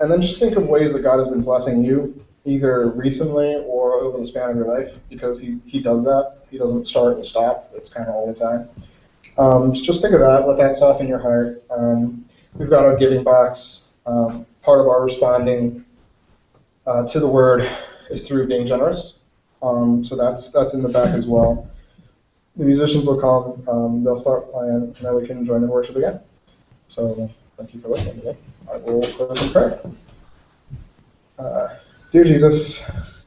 and 0.00 0.10
then 0.10 0.20
just 0.20 0.38
think 0.38 0.56
of 0.56 0.66
ways 0.66 0.92
that 0.92 1.00
God 1.00 1.18
has 1.18 1.28
been 1.28 1.42
blessing 1.42 1.84
you, 1.84 2.24
either 2.44 2.88
recently 2.88 3.56
or 3.66 4.00
over 4.00 4.18
the 4.18 4.26
span 4.26 4.50
of 4.50 4.56
your 4.56 4.66
life, 4.66 4.98
because 5.08 5.40
He, 5.40 5.58
he 5.66 5.80
does 5.80 6.04
that. 6.04 6.38
He 6.50 6.58
doesn't 6.58 6.86
start 6.86 7.16
and 7.16 7.26
stop. 7.26 7.70
It's 7.74 7.92
kind 7.92 8.08
of 8.08 8.14
all 8.14 8.26
the 8.26 8.34
time. 8.34 8.68
Um, 9.38 9.72
just 9.72 10.02
think 10.02 10.14
of 10.14 10.20
that. 10.20 10.46
Let 10.46 10.58
that 10.58 10.76
soften 10.76 11.06
your 11.06 11.18
heart. 11.18 11.56
Um, 11.70 12.24
we've 12.54 12.70
got 12.70 12.84
our 12.84 12.96
giving 12.96 13.22
box. 13.22 13.90
Um, 14.06 14.46
part 14.62 14.80
of 14.80 14.88
our 14.88 15.02
responding 15.02 15.84
uh, 16.86 17.06
to 17.08 17.20
the 17.20 17.28
word 17.28 17.70
is 18.10 18.26
through 18.26 18.48
being 18.48 18.66
generous. 18.66 19.20
Um, 19.62 20.04
so 20.04 20.16
that's 20.16 20.50
that's 20.50 20.74
in 20.74 20.82
the 20.82 20.88
back 20.88 21.14
as 21.14 21.26
well. 21.26 21.68
The 22.56 22.64
musicians 22.64 23.06
will 23.06 23.20
come. 23.20 23.68
Um, 23.68 24.02
they'll 24.02 24.18
start 24.18 24.50
playing, 24.50 24.74
and 24.74 24.96
then 24.96 25.14
we 25.14 25.26
can 25.26 25.44
join 25.44 25.62
in 25.62 25.68
worship 25.68 25.96
again. 25.96 26.20
So 26.88 27.30
thank 27.56 27.72
you 27.74 27.80
for 27.80 27.88
listening 27.88 28.16
today. 28.16 28.36
I 28.70 28.78
will 28.78 29.02
close 29.02 29.42
in 29.42 29.52
prayer. 29.52 29.80
Uh, 31.38 31.68
dear 32.10 32.24
Jesus, 32.24 32.82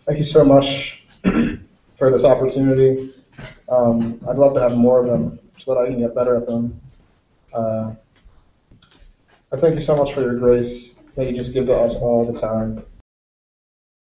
thank 0.06 0.20
you 0.20 0.26
so 0.26 0.44
much 0.44 1.06
for 1.98 2.12
this 2.12 2.26
opportunity. 2.26 3.14
Um, 3.70 4.20
I'd 4.28 4.36
love 4.36 4.56
to 4.56 4.62
have 4.62 4.76
more 4.76 5.00
of 5.00 5.08
them 5.08 5.40
so 5.58 5.74
that 5.74 5.80
I 5.82 5.88
can 5.88 6.00
get 6.00 6.14
better 6.14 6.36
at 6.38 6.48
them. 6.48 6.82
Uh, 7.54 7.94
I 9.52 9.58
thank 9.58 9.76
you 9.76 9.82
so 9.82 9.96
much 9.96 10.14
for 10.14 10.22
your 10.22 10.36
grace 10.36 10.96
that 11.16 11.26
you 11.26 11.34
just 11.34 11.54
give 11.54 11.68
to 11.68 11.74
us 11.74 11.96
all 12.02 12.26
the 12.26 12.38
time. 12.38 12.84